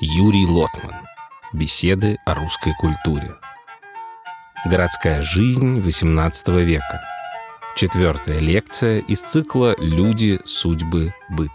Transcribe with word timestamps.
Юрий 0.00 0.44
Лотман. 0.44 0.92
Беседы 1.52 2.18
о 2.26 2.34
русской 2.34 2.72
культуре. 2.80 3.30
Городская 4.64 5.22
жизнь 5.22 5.78
XVIII 5.78 6.64
века. 6.64 7.00
Четвертая 7.76 8.40
лекция 8.40 8.98
из 8.98 9.20
цикла 9.20 9.76
«Люди, 9.78 10.40
судьбы, 10.44 11.14
быт». 11.30 11.52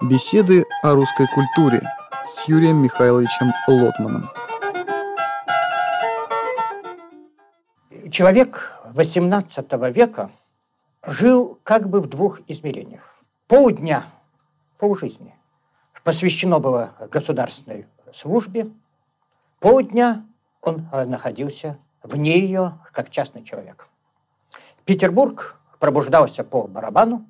Беседы 0.00 0.64
о 0.82 0.94
русской 0.94 1.26
культуре 1.34 1.82
с 2.26 2.48
Юрием 2.48 2.76
Михайловичем 2.76 3.52
Лотманом. 3.66 4.30
Человек 8.10 8.72
XVIII 8.94 9.92
века 9.92 10.30
жил 11.08 11.58
как 11.62 11.88
бы 11.88 12.00
в 12.00 12.06
двух 12.06 12.40
измерениях. 12.48 13.14
Полдня, 13.46 14.06
полжизни 14.78 15.34
посвящено 16.08 16.58
было 16.58 16.94
государственной 17.10 17.86
службе, 18.14 18.70
полдня 19.60 20.24
он 20.62 20.88
э, 20.90 21.04
находился 21.04 21.76
вне 22.02 22.38
ее, 22.38 22.78
как 22.94 23.10
частный 23.10 23.44
человек. 23.44 23.88
Петербург 24.86 25.60
пробуждался 25.78 26.44
по 26.44 26.66
барабану, 26.66 27.26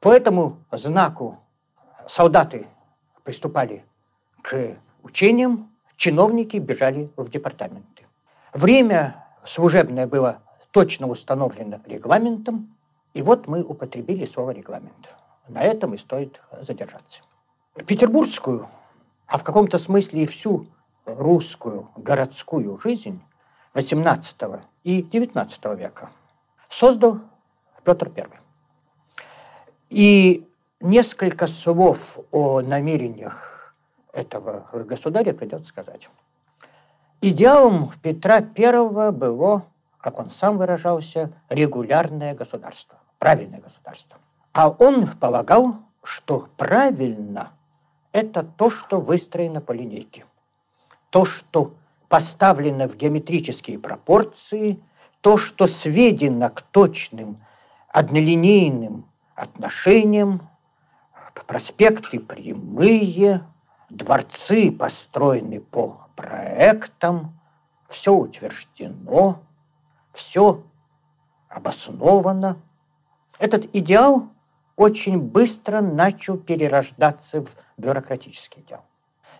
по 0.00 0.12
этому 0.12 0.58
знаку 0.70 1.38
солдаты 2.06 2.66
приступали 3.24 3.86
к 4.42 4.76
учениям, 5.02 5.70
чиновники 5.96 6.58
бежали 6.58 7.10
в 7.16 7.30
департаменты. 7.30 8.04
Время 8.52 9.24
служебное 9.44 10.06
было 10.06 10.42
точно 10.72 11.06
установлено 11.06 11.80
регламентом, 11.86 12.76
и 13.14 13.22
вот 13.22 13.46
мы 13.48 13.62
употребили 13.62 14.24
слово 14.24 14.50
«регламент». 14.50 15.10
На 15.48 15.62
этом 15.62 15.94
и 15.94 15.98
стоит 15.98 16.40
задержаться. 16.60 17.22
Петербургскую, 17.74 18.68
а 19.26 19.38
в 19.38 19.44
каком-то 19.44 19.78
смысле 19.78 20.22
и 20.22 20.26
всю 20.26 20.66
русскую 21.04 21.88
городскую 21.96 22.78
жизнь 22.78 23.22
XVIII 23.74 24.62
и 24.84 25.02
XIX 25.02 25.76
века 25.76 26.10
создал 26.68 27.20
Петр 27.84 28.12
I. 28.16 28.28
И 29.88 30.48
несколько 30.80 31.46
слов 31.46 32.18
о 32.30 32.60
намерениях 32.60 33.74
этого 34.12 34.68
государя 34.72 35.32
придется 35.32 35.68
сказать. 35.68 36.08
Идеалом 37.20 37.92
Петра 38.02 38.36
I 38.36 39.10
было, 39.12 39.64
как 39.98 40.18
он 40.18 40.30
сам 40.30 40.58
выражался, 40.58 41.32
регулярное 41.48 42.34
государство, 42.34 42.98
правильное 43.20 43.60
государство. 43.60 44.18
А 44.52 44.68
он 44.68 45.06
полагал, 45.06 45.76
что 46.02 46.48
правильно– 46.56 47.52
это 48.12 48.42
то, 48.42 48.70
что 48.70 49.00
выстроено 49.00 49.60
по 49.60 49.70
линейке. 49.70 50.26
То, 51.10 51.24
что 51.24 51.74
поставлено 52.08 52.88
в 52.88 52.96
геометрические 52.96 53.78
пропорции, 53.78 54.80
то, 55.20 55.36
что 55.36 55.68
сведено 55.68 56.48
к 56.48 56.62
точным 56.62 57.44
однолинейным 57.88 59.04
отношениям, 59.36 60.48
проспекты 61.46 62.20
прямые, 62.20 63.42
дворцы 63.90 64.72
построены 64.72 65.60
по 65.60 66.06
проектам, 66.16 67.38
все 67.88 68.14
утверждено, 68.14 69.40
все 70.12 70.62
обосновано. 71.48 72.56
Этот 73.40 73.70
идеал 73.72 74.28
очень 74.76 75.18
быстро 75.18 75.80
начал 75.80 76.36
перерождаться 76.36 77.42
в 77.42 77.48
бюрократический 77.78 78.60
идеал. 78.60 78.84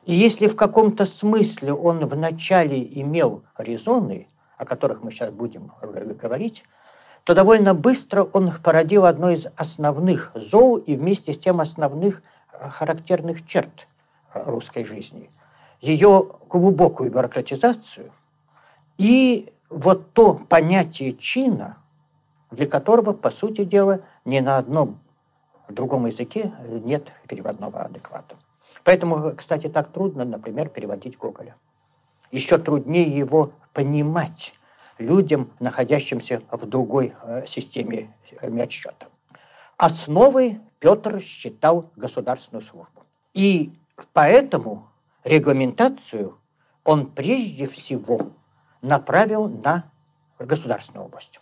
И 0.07 0.15
если 0.15 0.49
в 0.49 0.57
каком-то 0.57 1.05
смысле 1.05 1.75
он 1.75 2.07
вначале 2.07 2.83
имел 2.83 3.43
резоны, 3.59 4.27
о 4.57 4.65
которых 4.65 5.03
мы 5.03 5.13
сейчас 5.13 5.31
будем 5.31 5.71
говорить, 5.83 6.65
то 7.25 7.35
довольно 7.35 7.75
быстро 7.75 8.23
он 8.25 8.51
породил 8.65 9.05
одно 9.05 9.31
из 9.33 9.47
основных 9.55 10.33
зол 10.35 10.79
и 10.79 10.97
вместе 10.97 11.35
с 11.35 11.39
тем 11.39 11.61
основных 11.61 12.23
э, 12.53 12.71
характерных 12.71 13.47
черт 13.47 13.87
э, 14.33 14.43
русской 14.47 14.83
жизни. 14.83 15.29
Ее 15.83 16.27
глубокую 16.49 17.11
бюрократизацию 17.11 18.11
и 18.97 19.53
вот 19.69 20.15
то 20.15 20.35
понятие 20.49 21.13
чина, 21.13 21.77
для 22.51 22.67
которого, 22.67 23.13
по 23.13 23.31
сути 23.31 23.65
дела, 23.65 24.01
ни 24.25 24.41
на 24.41 24.59
одном 24.59 24.99
другом 25.69 26.07
языке 26.07 26.53
нет 26.67 27.13
переводного 27.29 27.83
адеквата. 27.83 28.37
Поэтому, 28.85 29.35
кстати, 29.37 29.69
так 29.69 29.93
трудно, 29.93 30.25
например, 30.25 30.69
переводить 30.69 31.17
Гоголя. 31.19 31.57
Еще 32.31 32.59
труднее 32.59 33.05
его 33.17 33.53
понимать 33.73 34.55
людям, 34.99 35.51
находящимся 35.59 36.43
в 36.51 36.67
другой 36.67 37.15
э, 37.23 37.47
системе 37.47 38.15
э, 38.41 38.63
отсчета. 38.63 39.09
Основой 39.77 40.61
Петр 40.79 41.21
считал 41.21 41.91
государственную 41.97 42.63
службу. 42.63 43.05
И 43.35 43.73
поэтому 44.13 44.89
регламентацию 45.25 46.39
он 46.85 47.07
прежде 47.07 47.67
всего 47.67 48.33
направил 48.83 49.49
на 49.49 49.91
государственную 50.39 51.07
область. 51.07 51.41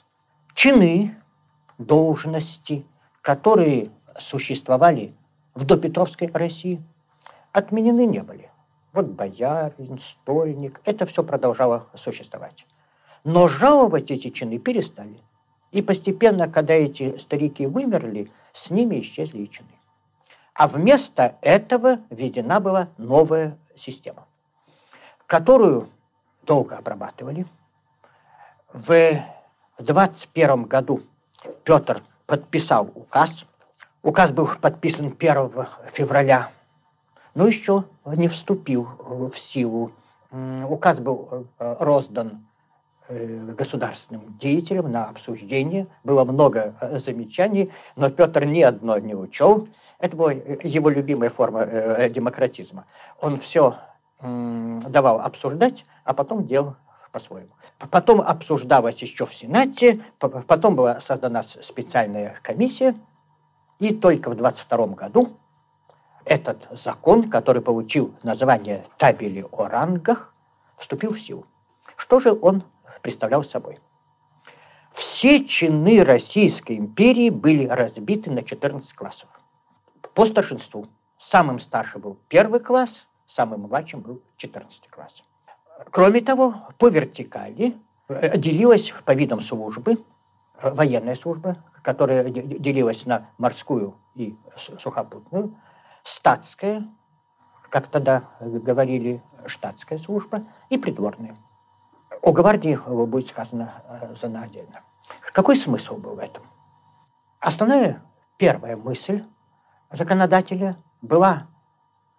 Чины, 0.59 1.15
должности, 1.79 2.85
которые 3.23 3.93
существовали 4.19 5.15
в 5.55 5.65
допетровской 5.65 6.29
России, 6.35 6.83
отменены 7.53 8.07
не 8.07 8.25
были. 8.25 8.51
Вот 8.93 9.07
боярин, 9.07 10.01
стольник, 10.01 10.81
это 10.85 11.07
все 11.07 11.23
продолжало 11.23 11.87
существовать. 11.95 12.67
Но 13.23 13.47
жаловать 13.47 14.11
эти 14.11 14.31
чины 14.31 14.59
перестали. 14.59 15.21
И 15.71 15.81
постепенно, 15.81 16.49
когда 16.49 16.75
эти 16.75 17.19
старики 17.19 17.65
вымерли, 17.65 18.29
с 18.53 18.69
ними 18.71 18.99
исчезли 18.99 19.43
и 19.43 19.49
чины. 19.49 19.79
А 20.55 20.67
вместо 20.67 21.37
этого 21.41 22.01
введена 22.11 22.59
была 22.59 22.89
новая 22.97 23.57
система, 23.77 24.27
которую 25.25 25.89
долго 26.43 26.77
обрабатывали. 26.77 27.47
В 28.73 29.23
21 29.79 30.65
году 30.65 31.03
Петр 31.65 32.03
подписал 32.27 32.91
указ. 32.95 33.45
Указ 34.03 34.31
был 34.31 34.49
подписан 34.61 35.15
1 35.19 35.53
февраля, 35.93 36.51
но 37.35 37.47
еще 37.47 37.85
не 38.07 38.29
вступил 38.29 38.89
в 39.33 39.37
силу. 39.39 39.93
Указ 40.31 40.99
был 40.99 41.47
э, 41.59 41.77
роздан 41.81 42.49
Э, 43.11 43.55
государственным 43.57 44.37
деятелям 44.39 44.93
на 44.93 45.07
обсуждение. 45.07 45.87
Было 46.05 46.25
много 46.25 46.75
э, 46.79 46.99
замечаний, 46.99 47.71
но 47.97 48.11
Петр 48.11 48.45
ни 48.45 48.61
одно 48.61 48.99
не 48.99 49.15
учел. 49.15 49.67
Это 49.99 50.15
была 50.15 50.33
его 50.33 50.91
любимая 50.91 51.31
форма 51.31 51.65
демократизма. 52.11 52.85
Он 53.21 53.41
все 53.41 53.77
давал 54.21 55.21
обсуждать, 55.21 55.87
а 56.05 56.13
потом 56.13 56.45
делал 56.45 56.77
по-своему. 57.19 57.51
Потом 57.91 58.21
обсуждалось 58.21 59.03
еще 59.03 59.27
в 59.27 59.35
Сенате, 59.35 60.05
потом 60.19 60.77
была 60.77 61.01
создана 61.01 61.43
специальная 61.43 62.39
комиссия, 62.43 62.95
и 63.81 63.95
только 63.95 64.31
в 64.31 64.37
22 64.37 64.87
году 64.89 65.37
этот 66.25 66.69
закон, 66.71 67.31
который 67.31 67.63
получил 67.63 68.15
название 68.23 68.85
«Табели 68.99 69.45
о 69.51 69.67
рангах», 69.67 70.35
вступил 70.77 71.13
в 71.13 71.21
силу. 71.21 71.47
Что 71.97 72.21
же 72.21 72.33
он 72.33 72.63
представлял 73.03 73.43
собой. 73.43 73.81
Все 74.93 75.45
чины 75.45 76.05
Российской 76.05 76.77
империи 76.77 77.31
были 77.31 77.67
разбиты 77.67 78.31
на 78.31 78.43
14 78.43 78.93
классов. 78.95 79.29
По 80.15 80.27
старшинству. 80.27 80.87
Самым 81.19 81.59
старшим 81.59 82.01
был 82.01 82.17
первый 82.29 82.61
класс, 82.61 83.09
самым 83.27 83.63
младшим 83.63 84.01
был 84.01 84.23
14 84.37 84.87
класс. 84.89 85.25
Кроме 85.91 86.21
того, 86.21 86.55
по 86.79 86.89
вертикали 86.89 87.77
э, 88.09 88.37
делилась 88.37 88.93
по 89.05 89.15
видам 89.15 89.41
службы, 89.41 90.05
э, 90.61 90.71
военная 90.71 91.15
служба, 91.15 91.57
которая 91.83 92.29
делилась 92.29 93.07
на 93.07 93.29
морскую 93.39 93.95
и 94.15 94.37
сухопутную, 94.57 95.57
статская, 96.03 96.85
как 97.71 97.87
тогда 97.87 98.25
говорили, 98.41 99.23
штатская 99.47 99.99
служба, 99.99 100.45
и 100.69 100.79
придворная. 100.79 101.37
О 102.23 102.33
гвардии 102.33 102.77
будет 103.07 103.29
сказано 103.29 103.83
э, 103.89 104.15
за 104.21 104.27
отдельно. 104.27 104.81
Какой 105.33 105.57
смысл 105.57 105.97
был 105.97 106.17
в 106.17 106.19
этом? 106.19 106.43
Основная 107.39 108.03
первая 108.37 108.77
мысль 108.77 109.25
законодателя 109.93 110.77
была, 111.03 111.47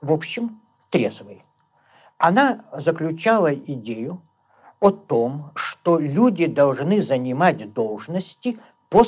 в 0.01 0.11
общем, 0.11 0.61
трезвой. 0.89 1.43
Она 2.19 2.65
заключала 2.73 3.53
идею 3.55 4.21
о 4.81 4.91
том, 4.91 5.51
что 5.55 5.97
люди 5.97 6.47
должны 6.47 7.01
занимать 7.01 7.73
должности 7.73 8.59
по 8.89 9.03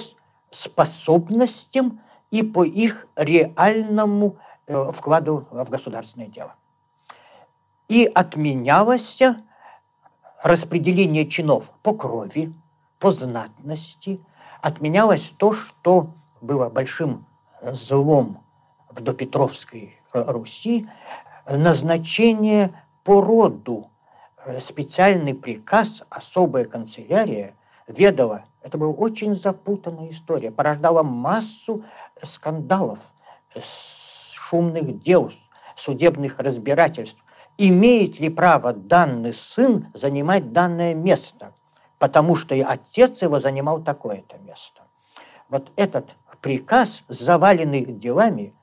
способностям 0.50 2.00
и 2.32 2.42
по 2.42 2.64
их 2.64 3.08
реальному 3.18 4.38
э, 4.66 4.92
вкладу 4.94 5.46
в 5.52 5.70
государственное 5.70 6.28
дело. 6.28 6.56
И 7.90 8.06
отменялось 8.06 9.20
распределение 10.42 11.28
чинов 11.28 11.70
по 11.84 11.94
крови, 11.94 12.54
по 12.98 13.12
знатности, 13.12 14.22
отменялось 14.62 15.34
то, 15.36 15.52
что 15.52 16.12
было 16.40 16.70
большим 16.70 17.26
злом 17.62 18.42
в 18.90 19.02
допетровской 19.02 19.98
Руси, 20.14 20.88
назначение 21.46 22.74
по 23.04 23.22
роду, 23.22 23.90
э, 24.46 24.60
специальный 24.60 25.34
приказ, 25.34 26.04
особая 26.10 26.66
канцелярия 26.66 27.56
ведала. 27.88 28.46
Это 28.62 28.78
была 28.78 28.92
очень 28.92 29.36
запутанная 29.36 30.12
история, 30.12 30.52
порождала 30.52 31.04
массу 31.04 31.84
скандалов, 32.24 33.00
шумных 34.34 35.00
дел, 35.00 35.32
судебных 35.76 36.40
разбирательств. 36.40 37.18
Имеет 37.58 38.20
ли 38.20 38.30
право 38.30 38.74
данный 38.74 39.34
сын 39.34 39.88
занимать 39.94 40.52
данное 40.52 40.94
место? 40.94 41.54
Потому 42.00 42.36
что 42.36 42.56
и 42.56 42.62
отец 42.62 43.22
его 43.22 43.40
занимал 43.40 43.82
такое-то 43.82 44.38
место. 44.40 44.82
Вот 45.50 45.72
этот 45.76 46.16
приказ, 46.42 47.04
заваленный 47.08 47.86
делами, 47.86 48.54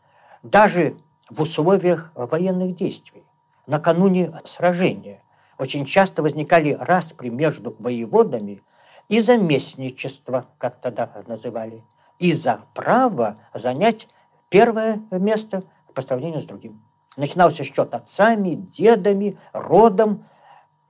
даже 0.42 0.96
в 1.30 1.42
условиях 1.42 2.12
военных 2.14 2.74
действий, 2.74 3.24
накануне 3.68 4.32
сражения. 4.44 5.22
Очень 5.58 5.84
часто 5.84 6.22
возникали 6.22 6.72
распри 6.72 7.28
между 7.28 7.76
воеводами 7.78 8.62
и 9.08 9.20
за 9.20 9.36
местничество, 9.36 10.46
как 10.58 10.80
тогда 10.80 11.10
называли, 11.26 11.84
и 12.18 12.32
за 12.32 12.62
право 12.74 13.36
занять 13.54 14.08
первое 14.48 15.00
место 15.10 15.62
по 15.94 16.02
сравнению 16.02 16.42
с 16.42 16.46
другим. 16.46 16.82
Начинался 17.16 17.64
счет 17.64 17.94
отцами, 17.94 18.54
дедами, 18.54 19.38
родом. 19.52 20.24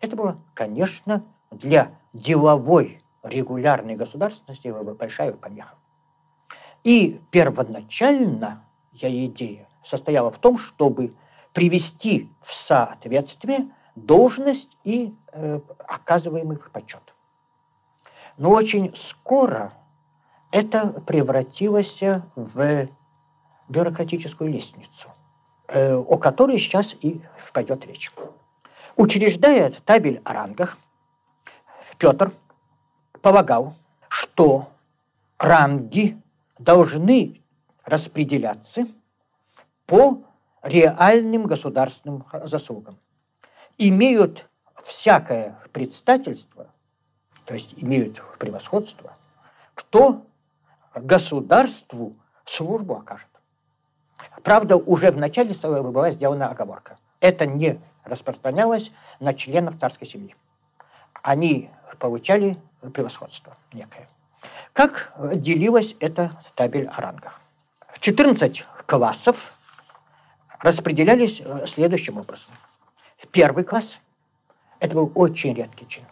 Это 0.01 0.17
было, 0.17 0.39
конечно, 0.55 1.25
для 1.51 1.93
деловой 2.13 3.03
регулярной 3.23 3.97
государственности 3.97 4.69
большая 4.69 5.33
помеха. 5.33 5.75
И 6.85 7.21
первоначально 7.31 8.65
я 8.93 9.09
идея 9.27 9.69
состояла 9.83 10.31
в 10.31 10.39
том, 10.39 10.59
чтобы 10.59 11.15
привести 11.59 12.31
в 12.41 12.53
соответствие 12.53 13.69
должность 13.97 14.77
и 14.85 15.13
э, 15.33 15.59
оказываемый 15.89 16.57
почет. 16.57 17.03
Но 18.37 18.51
очень 18.51 18.95
скоро 18.95 19.73
это 20.53 20.87
превратилось 21.05 22.01
в 22.37 22.89
бюрократическую 23.69 24.53
лестницу, 24.53 25.09
э, 25.67 25.97
о 25.97 26.17
которой 26.19 26.61
сейчас 26.61 26.95
и 27.01 27.21
пойдет 27.53 27.85
речь. 27.87 28.13
Учреждая 28.95 29.73
табель 29.85 30.23
о 30.25 30.35
рангах, 30.35 30.79
Петр 31.99 32.31
полагал, 33.21 33.75
что 34.09 34.69
ранги 35.39 36.23
должны 36.57 37.43
распределяться 37.85 38.87
по 39.87 40.23
реальным 40.69 41.45
государственным 41.45 42.25
заслугам. 42.45 42.99
Имеют 43.79 44.49
всякое 44.83 45.59
предстательство, 45.73 46.67
то 47.45 47.55
есть 47.55 47.75
имеют 47.77 48.23
превосходство, 48.39 49.17
кто 49.75 50.27
государству 50.95 52.17
службу 52.45 52.95
окажет. 52.95 53.29
Правда, 54.43 54.77
уже 54.77 55.11
в 55.11 55.17
начале 55.17 55.55
своего 55.55 55.91
была 55.91 56.11
сделана 56.11 56.49
оговорка. 56.49 56.99
Это 57.21 57.47
не 57.47 57.81
распространялось 58.05 58.91
на 59.21 59.35
членов 59.35 59.79
царской 59.79 60.07
семьи. 60.07 60.35
Они 61.23 61.71
получали 61.99 62.59
превосходство 62.93 63.57
некое. 63.73 64.09
Как 64.73 65.13
делилась 65.35 65.97
эта 66.01 66.43
табель 66.55 66.87
о 66.87 67.01
рангах? 67.01 67.41
14 68.01 68.65
классов 68.87 69.58
распределялись 70.61 71.41
э, 71.45 71.67
следующим 71.67 72.19
образом. 72.19 72.53
Первый 73.33 73.65
класс– 73.65 73.99
это 74.81 74.95
был 74.95 75.11
очень 75.15 75.55
редкий 75.55 75.87
чин. 75.87 76.05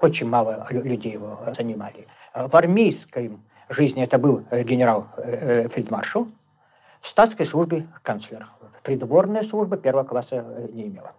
Очень 0.00 0.28
мало 0.28 0.66
людей 0.70 1.12
его 1.12 1.40
занимали. 1.56 2.06
В 2.34 2.54
армейской 2.56 3.36
жизни 3.68 4.02
это 4.02 4.18
был 4.18 4.44
э, 4.50 4.62
генерал-фельдмаршал, 4.62 6.24
э, 6.24 6.26
в 7.00 7.06
статской 7.06 7.46
службе 7.46 7.88
канцлер. 8.02 8.46
Придворная 8.82 9.44
служба 9.44 9.76
первого 9.76 10.04
класса 10.04 10.44
не 10.72 10.86
имела. 10.86 11.12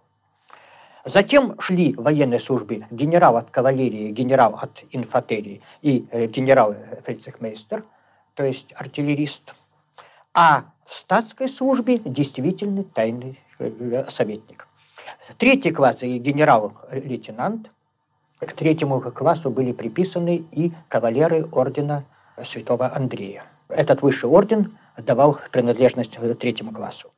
Затем 1.04 1.60
шли 1.60 1.94
военные 1.94 2.38
службы 2.38 2.86
генерал 2.90 3.36
от 3.36 3.50
кавалерии, 3.50 4.10
генерал 4.10 4.54
от 4.60 4.84
инфатерии 4.92 5.60
и 5.80 6.06
генерал-фельдцехмейстер, 6.10 7.84
то 8.34 8.44
есть 8.44 8.72
артиллерист. 8.76 9.54
А 10.34 10.64
в 10.84 10.92
статской 10.94 11.48
службе 11.48 11.98
действительно 11.98 12.84
тайный 12.84 13.38
э, 13.58 14.04
советник. 14.10 14.66
Третий 15.36 15.70
класс 15.70 16.02
и 16.02 16.18
генерал-лейтенант. 16.18 17.70
К 18.38 18.52
третьему 18.54 19.00
классу 19.00 19.50
были 19.50 19.72
приписаны 19.72 20.44
и 20.50 20.72
кавалеры 20.88 21.46
ордена 21.52 22.04
святого 22.44 22.92
Андрея. 22.94 23.44
Этот 23.68 24.02
высший 24.02 24.28
орден 24.28 24.76
давал 24.96 25.38
принадлежность 25.50 26.18
третьему 26.38 26.72
классу. 26.72 27.12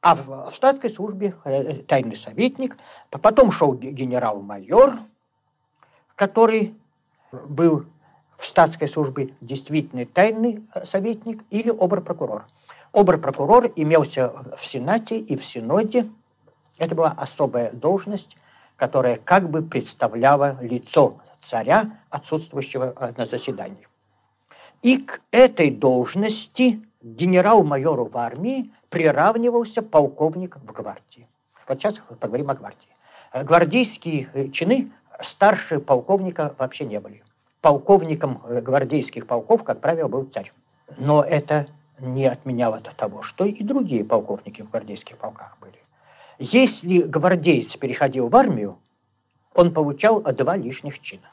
А 0.00 0.14
в, 0.14 0.50
в 0.50 0.54
статской 0.54 0.90
службе 0.90 1.34
э, 1.44 1.82
тайный 1.86 2.16
советник, 2.16 2.76
потом 3.10 3.50
шел 3.50 3.74
генерал-майор, 3.74 5.00
который 6.14 6.74
был 7.32 7.86
в 8.42 8.46
статской 8.46 8.88
службе 8.88 9.34
действительный 9.40 10.04
тайный 10.04 10.64
э, 10.74 10.84
советник 10.84 11.44
или 11.50 11.70
обер-прокурор. 11.70 12.46
Обер-прокурор 12.92 13.70
имелся 13.76 14.32
в 14.58 14.66
Сенате 14.66 15.16
и 15.16 15.36
в 15.36 15.46
Синоде. 15.46 16.10
Это 16.76 16.96
была 16.96 17.10
особая 17.16 17.70
должность, 17.70 18.36
которая 18.74 19.16
как 19.16 19.48
бы 19.48 19.62
представляла 19.62 20.58
лицо 20.60 21.18
царя, 21.40 22.00
отсутствующего 22.10 22.92
э, 22.96 23.12
на 23.16 23.26
заседании. 23.26 23.86
И 24.82 24.98
к 24.98 25.20
этой 25.30 25.70
должности 25.70 26.82
генерал-майору 27.00 28.06
в 28.06 28.18
армии 28.18 28.72
приравнивался 28.88 29.82
полковник 29.82 30.56
в 30.56 30.72
гвардии. 30.72 31.28
Вот 31.68 31.78
сейчас 31.78 32.02
поговорим 32.18 32.50
о 32.50 32.56
гвардии. 32.56 32.88
Э, 33.32 33.44
гвардейские 33.44 34.50
чины 34.50 34.90
старше 35.20 35.78
полковника 35.78 36.56
вообще 36.58 36.84
не 36.86 36.98
были. 36.98 37.22
Полковником 37.62 38.42
гвардейских 38.46 39.26
полков, 39.26 39.64
как 39.64 39.80
правило, 39.80 40.08
был 40.08 40.24
царь. 40.24 40.52
Но 40.98 41.22
это 41.22 41.68
не 42.00 42.26
отменял 42.26 42.74
это 42.74 42.94
того, 42.94 43.22
что 43.22 43.44
и 43.44 43.62
другие 43.62 44.04
полковники 44.04 44.62
в 44.62 44.70
гвардейских 44.70 45.16
полках 45.16 45.56
были. 45.60 45.78
Если 46.38 47.02
гвардеец 47.02 47.76
переходил 47.76 48.28
в 48.28 48.36
армию, 48.36 48.78
он 49.54 49.72
получал 49.72 50.20
два 50.20 50.56
лишних 50.56 50.98
чина. 51.00 51.30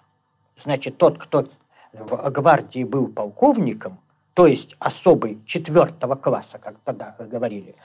Значит, 0.63 0.97
тот, 0.97 1.17
кто 1.17 1.49
в 1.93 2.29
гвардии 2.29 2.83
был 2.83 3.07
полковником, 3.07 3.99
то 4.33 4.45
есть 4.45 4.75
особый 4.79 5.39
четвертого 5.45 6.15
класса, 6.15 6.59
как 6.59 6.75
тогда 6.83 7.15
говорили, 7.19 7.75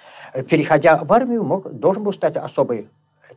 переходя 0.49 1.03
в 1.03 1.13
армию, 1.13 1.43
мог, 1.43 1.73
должен 1.73 2.05
был 2.05 2.13
стать 2.13 2.37
особый 2.37 2.89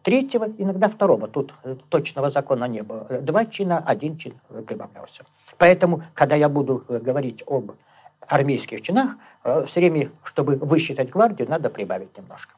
третьего, 0.07 0.47
иногда 0.57 0.87
второго. 0.87 1.27
Тут 1.27 1.53
точного 1.89 2.29
закона 2.29 2.63
не 2.63 2.81
было. 2.81 3.03
Два 3.21 3.45
чина, 3.45 3.83
один 3.85 4.15
чин 4.17 4.35
прибавлялся. 4.65 5.25
Поэтому, 5.57 6.01
когда 6.13 6.37
я 6.37 6.47
буду 6.47 6.85
говорить 6.87 7.43
об 7.45 7.71
армейских 8.21 8.81
чинах, 8.83 9.17
э, 9.43 9.65
все 9.67 9.81
время, 9.81 10.11
чтобы 10.23 10.55
высчитать 10.55 11.09
гвардию, 11.09 11.49
надо 11.49 11.69
прибавить 11.69 12.17
немножко. 12.17 12.53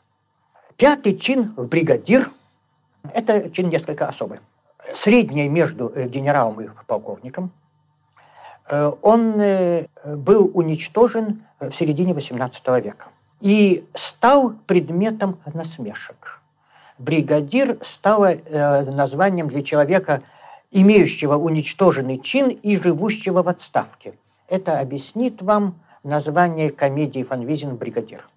Пятый 0.77 1.17
чин 1.17 1.53
бригадир– 1.57 2.29
это 3.15 3.49
чин 3.49 3.69
несколько 3.69 4.05
особый. 4.05 4.41
Средний 4.93 5.49
между 5.49 5.91
э, 5.95 6.07
генералом 6.07 6.61
и 6.61 6.69
полковником. 6.85 7.49
Э, 8.69 8.91
он 9.01 9.41
был 10.05 10.51
уничтожен 10.53 11.41
в 11.59 11.71
середине 11.71 12.13
XVIII 12.13 12.79
века 12.79 13.07
и 13.41 13.83
стал 13.95 14.53
предметом 14.67 15.39
насмешек. 15.51 16.38
Бригадир 16.99 17.79
стал 17.83 18.25
названием 18.49 19.47
для 19.47 19.63
человека, 19.63 20.21
имеющего 20.71 21.35
уничтоженный 21.35 22.19
чин 22.19 22.49
и 22.49 22.77
живущего 22.77 23.41
в 23.41 23.49
отставке– 23.49 24.13
это 24.49 24.79
объяснит 24.79 25.41
вам 25.41 25.75
название 26.03 26.71
комедии 26.71 27.23
Фан 27.23 27.43
Визин 27.43 27.75
«Бригадир». 27.75 28.27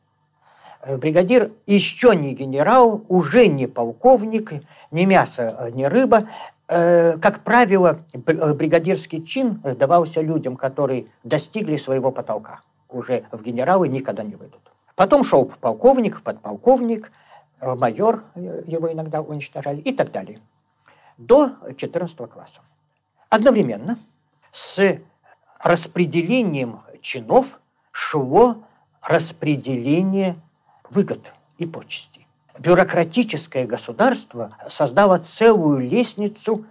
бригадир 0.87 1.53
еще 1.67 2.15
не 2.15 2.35
генерал, 2.35 3.03
уже 3.09 3.47
не 3.47 3.67
полковник, 3.67 4.53
ни 4.91 5.05
мясо, 5.05 5.71
ни 5.73 5.85
рыба. 5.85 6.29
Как 6.67 7.41
правило, 7.45 8.01
бригадирский 8.15 9.25
чин 9.25 9.61
давался 9.63 10.21
людям, 10.21 10.57
которые 10.57 11.07
достигли 11.25 11.77
своего 11.77 12.11
потолка. 12.11 12.61
Уже 12.89 13.25
в 13.31 13.43
генералы 13.43 13.89
никогда 13.89 14.23
не 14.23 14.35
выйдут. 14.35 14.61
Потом 14.97 15.25
шел 15.25 15.51
полковник, 15.61 16.21
подполковник, 16.21 17.11
майор, 17.63 18.25
его 18.35 18.93
иногда 18.93 19.23
уничтожали 19.23 19.81
и 19.81 19.93
так 19.93 20.11
далее. 20.11 20.41
До 21.17 21.53
14 21.77 22.17
класса. 22.17 22.61
Одновременно 23.29 23.99
с 24.51 24.99
распределением 25.63 26.81
чинов 27.01 27.61
шло 27.93 28.65
распределение 29.03 30.37
выгод 30.91 31.33
и 31.59 31.67
почестей. 31.67 32.27
Бюрократическое 32.59 33.67
государство 33.67 34.57
создало 34.69 35.19
целую 35.19 35.79
лестницу 35.79 36.67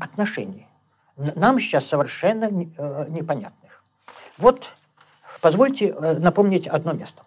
отношений, 0.00 0.66
нам 1.16 1.58
сейчас 1.58 1.86
совершенно 1.86 2.44
э, 2.44 3.06
непонятных. 3.08 3.82
Вот 4.36 4.66
позвольте 5.40 5.88
э, 5.88 6.18
напомнить 6.18 6.66
одно 6.66 6.92
место. 6.92 7.22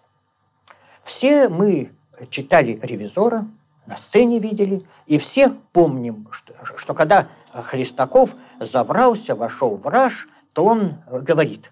Все 1.03 1.49
мы 1.49 1.91
читали 2.29 2.79
«Ревизора», 2.81 3.47
на 3.89 3.97
сцене 3.97 4.39
видели, 4.39 4.85
и 5.07 5.17
все 5.17 5.49
помним, 5.73 6.27
что, 6.31 6.53
что 6.77 6.93
когда 6.93 7.27
Христаков 7.51 8.35
забрался, 8.59 9.35
вошел 9.35 9.77
в 9.77 9.87
раж, 9.87 10.27
то 10.53 10.63
он 10.63 10.97
говорит, 11.09 11.71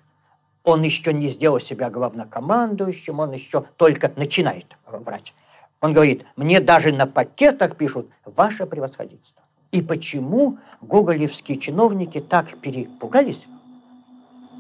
он 0.63 0.81
еще 0.81 1.13
не 1.13 1.29
сделал 1.29 1.59
себя 1.59 1.89
главнокомандующим, 1.91 3.19
он 3.19 3.33
еще 3.33 3.63
только 3.77 4.11
начинает 4.15 4.75
врать. 4.87 5.33
Он 5.79 5.93
говорит, 5.93 6.25
мне 6.35 6.59
даже 6.59 6.91
на 6.91 7.05
пакетах 7.05 7.75
пишут 7.75 8.09
«Ваше 8.25 8.65
превосходительство». 8.65 9.43
И 9.71 9.81
почему 9.81 10.57
гоголевские 10.81 11.59
чиновники 11.59 12.19
так 12.19 12.57
перепугались 12.57 13.45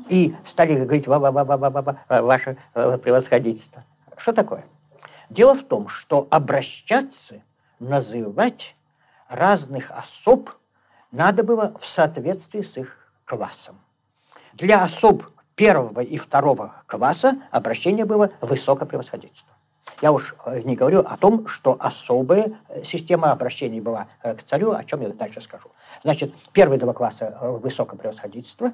и 0.09 0.35
стали 0.45 0.75
говорить 0.75 1.07
«Ва 1.07 1.15
-ва 1.15 1.31
-ва 1.31 1.43
-ва 1.43 1.71
-ва 1.71 1.97
-ва, 2.07 2.21
«Ваше 2.21 2.57
э, 2.75 2.97
превосходительство»? 2.99 3.83
Что 4.15 4.33
такое? 4.33 4.63
Дело 5.29 5.55
в 5.55 5.63
том, 5.63 5.89
что 5.89 6.27
обращаться, 6.31 7.41
называть 7.79 8.75
разных 9.27 9.91
особ 9.91 10.49
надо 11.11 11.43
было 11.43 11.73
в 11.79 11.85
соответствии 11.85 12.61
с 12.61 12.77
их 12.77 13.11
классом. 13.25 13.79
Для 14.53 14.83
особ 14.83 15.23
первого 15.55 16.01
и 16.01 16.17
второго 16.17 16.83
класса 16.85 17.41
обращение 17.51 18.05
было 18.05 18.31
высокопревосходительство. 18.41 19.53
Я 20.01 20.11
уж 20.11 20.35
э, 20.45 20.61
не 20.63 20.75
говорю 20.75 20.99
о 20.99 21.17
том, 21.17 21.47
что 21.47 21.75
особая 21.79 22.59
э, 22.67 22.83
система 22.83 23.31
обращений 23.31 23.79
была 23.79 24.07
э, 24.21 24.35
к 24.35 24.43
царю, 24.43 24.71
о 24.73 24.83
чем 24.83 25.01
я 25.01 25.09
дальше 25.09 25.41
скажу. 25.41 25.69
Значит, 26.03 26.33
первые 26.51 26.79
два 26.79 26.93
класса 26.93 27.35
высокопревосходительство, 27.41 28.73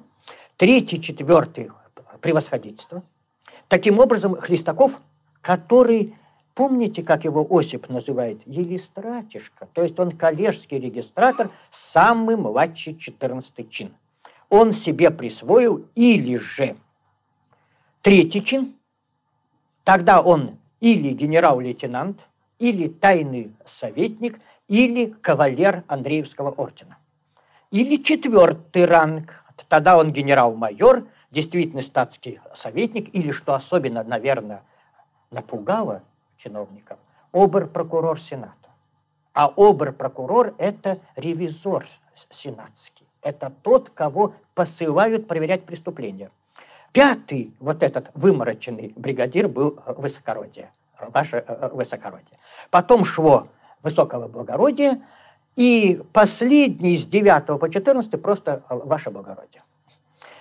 третий, 0.58 1.02
четвертый 1.02 1.72
превосходительство. 2.20 3.04
Таким 3.70 4.00
образом, 4.00 4.36
Хлестаков, 4.36 5.00
который 5.42 6.16
Помните, 6.54 7.02
как 7.02 7.24
его 7.24 7.48
Осип 7.50 7.90
называет? 7.90 8.42
Елистратишка. 8.46 9.68
То 9.74 9.82
есть 9.84 10.00
он 10.00 10.12
коллежский 10.12 10.78
регистратор, 10.78 11.50
самый 11.72 12.36
младший 12.36 12.96
14 12.96 13.70
чин. 13.70 13.94
Он 14.50 14.72
себе 14.72 15.10
присвоил 15.10 15.88
или 15.96 16.36
же 16.38 16.76
третий 18.04 18.44
чин, 18.44 18.76
тогда 19.84 20.22
он 20.22 20.60
или 20.80 21.10
генерал-лейтенант, 21.10 22.20
или 22.60 22.88
тайный 22.88 23.52
советник, 23.66 24.40
или 24.68 25.08
кавалер 25.08 25.84
Андреевского 25.88 26.52
ордена. 26.52 26.98
Или 27.72 27.96
четвертый 28.04 28.86
ранг, 28.86 29.44
тогда 29.68 29.98
он 29.98 30.14
генерал-майор, 30.14 31.08
действительно 31.32 31.82
статский 31.82 32.40
советник, 32.54 33.10
или, 33.16 33.32
что 33.32 33.56
особенно, 33.56 34.04
наверное, 34.04 34.62
напугало– 35.32 36.04
чиновников, 36.44 36.98
обер-прокурор 37.32 38.20
Сената. 38.20 38.70
А 39.34 39.52
обер-прокурор– 39.56 40.54
это 40.58 41.00
ревизор 41.16 41.88
сенатский. 42.30 43.08
Это 43.22 43.52
тот, 43.64 43.90
кого 43.90 44.36
посылают 44.54 45.28
проверять 45.28 45.66
преступления. 45.66 46.30
Пятый, 46.92 47.52
вот 47.60 47.82
этот 47.82 48.12
вымороченный 48.14 48.94
бригадир, 48.96 49.48
был 49.48 49.80
высокородие, 49.88 50.72
ваше 51.00 51.38
э, 51.38 51.44
э, 51.48 51.70
высокородие. 51.74 52.38
Потом 52.70 53.04
шло 53.06 53.48
высокого 53.82 54.28
благородия, 54.28 55.02
и 55.56 56.04
последний 56.14 56.98
с 56.98 57.08
9 57.08 57.60
по 57.60 57.70
14 57.70 58.22
просто 58.22 58.64
ваше 58.70 59.10
благородие. 59.10 59.64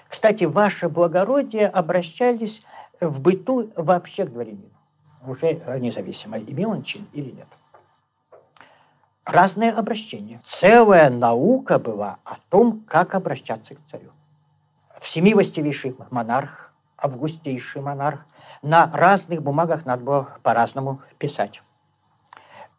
Кстати, 0.09 0.45
ваше 0.45 0.91
благородие 0.91 1.69
обращались 1.69 2.63
в 3.01 3.21
быту 3.21 3.71
вообще 3.77 4.27
к 4.27 4.31
дворянину 4.31 4.73
уже 5.27 5.55
независимо, 5.79 6.39
имел 6.39 6.71
он 6.71 6.83
чин 6.83 7.07
или 7.13 7.31
нет. 7.31 7.47
Разные 9.25 9.71
обращения. 9.71 10.41
Целая 10.45 11.09
наука 11.09 11.79
была 11.79 12.19
о 12.25 12.37
том, 12.49 12.83
как 12.89 13.15
обращаться 13.15 13.75
к 13.75 13.79
царю. 13.91 14.11
Всемилостивейший 15.01 15.97
монарх, 16.11 16.73
августейший 16.97 17.83
монарх, 17.83 18.27
на 18.63 18.91
разных 18.93 19.43
бумагах 19.43 19.85
надо 19.87 20.05
было 20.05 20.29
по-разному 20.43 21.01
писать. 21.19 21.63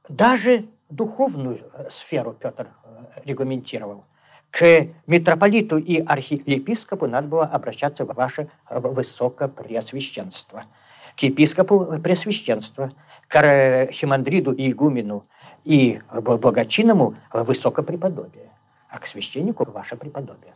Даже 0.09 0.65
духовную 0.89 1.61
сферу 1.89 2.33
Петр 2.33 2.67
э, 2.83 3.21
регламентировал. 3.25 4.03
К 4.51 4.87
митрополиту 5.07 5.77
и 5.77 6.01
архиепископу 6.01 7.07
надо 7.07 7.27
было 7.27 7.45
обращаться 7.45 8.05
в 8.05 8.13
ваше 8.13 8.49
высокопреосвященство– 8.69 10.65
к 11.17 11.23
епископу 11.23 11.99
Пресвященства, 12.01 12.91
к 13.27 13.35
архимандриду 13.35 14.51
и 14.51 14.71
игумену 14.71 15.25
и 15.63 16.01
благочинному 16.11 17.15
высокопреподобие, 17.31 18.51
а 18.89 18.99
к 18.99 19.05
священнику 19.05 19.65
ваше 19.71 19.95
преподобие. 19.95 20.53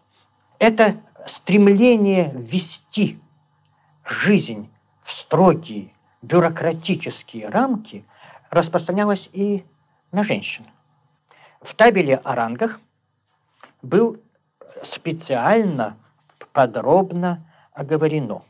Это 0.60 0.96
стремление 1.28 2.32
ввести 2.36 3.20
жизнь 4.04 4.70
в 5.02 5.12
строгие 5.12 5.94
бюрократические 6.22 7.50
рамки 7.50 8.06
распространялось 8.50 9.30
и 9.34 9.66
на 10.12 10.24
женщин. 10.24 10.66
В 11.62 11.74
табеле 11.76 12.16
о 12.16 12.36
рангах 12.36 12.80
был 13.82 14.18
специально 14.84 15.98
подробно 16.54 17.46
оговорено, 17.74 18.42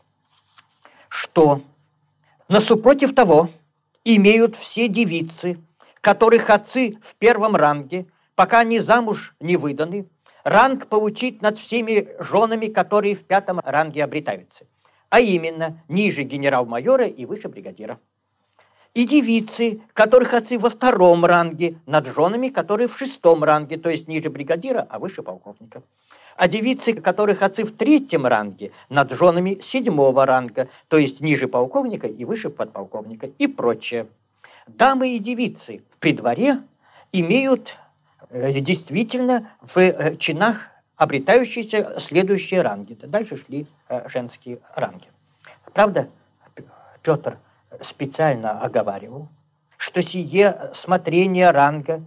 что 1.10 1.62
но 2.50 2.60
супротив 2.60 3.13
того 3.13 3.50
имеют 4.04 4.56
все 4.56 4.88
девицы, 4.88 5.60
которых 6.01 6.50
отцы 6.50 6.98
в 7.04 7.16
первом 7.16 7.56
ранге, 7.56 8.06
пока 8.36 8.60
они 8.60 8.80
замуж 8.80 9.36
не 9.39 9.58
выданы, 9.58 10.08
ранг 10.44 10.88
получить 10.88 11.42
над 11.42 11.60
всеми 11.60 12.08
женами, 12.20 12.68
которые 12.68 13.16
в 13.16 13.24
пятом 13.25 13.60
ранге 13.63 14.04
обретаются, 14.04 14.66
а 15.10 15.20
именно 15.20 15.84
ниже 15.88 16.24
генерал-майора 16.24 17.08
и 17.08 17.25
выше 17.25 17.50
бригадира. 17.50 18.00
И 18.94 19.06
девицы, 19.06 19.82
которых 19.94 20.34
отцы 20.34 20.58
во 20.58 20.70
втором 20.70 21.25
ранге, 21.25 21.80
над 21.86 22.08
женами, 22.08 22.50
которые 22.50 22.88
в 22.88 22.98
шестом 22.98 23.44
ранге, 23.44 23.77
то 23.77 23.89
есть 23.89 24.08
ниже 24.08 24.30
бригадира, 24.30 24.88
а 24.89 24.98
выше 24.98 25.22
полковника 25.22 25.84
а 26.38 26.48
девицы, 26.48 26.94
которых 26.94 27.41
отцы 27.41 27.65
в 27.65 27.75
третьем 27.75 28.25
ранге, 28.25 28.72
над 28.89 29.12
женами 29.12 29.60
седьмого 29.62 30.25
ранга, 30.25 30.70
то 30.88 30.98
есть 30.98 31.20
ниже 31.20 31.48
полковника 31.48 32.08
и 32.08 32.24
выше 32.24 32.50
подполковника 32.50 33.25
и 33.25 33.48
прочее. 33.48 34.08
Дамы 34.67 35.15
и 35.15 35.20
девицы 35.20 35.82
при 36.00 36.13
дворе 36.13 36.60
имеют 37.12 37.75
э, 38.29 38.53
действительно 38.53 39.50
в 39.62 39.77
э, 39.77 40.15
чинах 40.17 40.70
обретающиеся 40.96 42.00
следующие 42.00 42.62
ранги. 42.62 42.94
Дальше 42.94 43.38
шли 43.38 43.65
э, 43.89 44.08
женские 44.08 44.60
ранги. 44.75 45.08
Правда, 45.74 46.08
Петр 47.01 47.38
специально 47.82 48.62
оговаривал, 48.62 49.27
что 49.77 50.03
сие 50.03 50.72
смотрение 50.74 51.50
ранга 51.50 52.03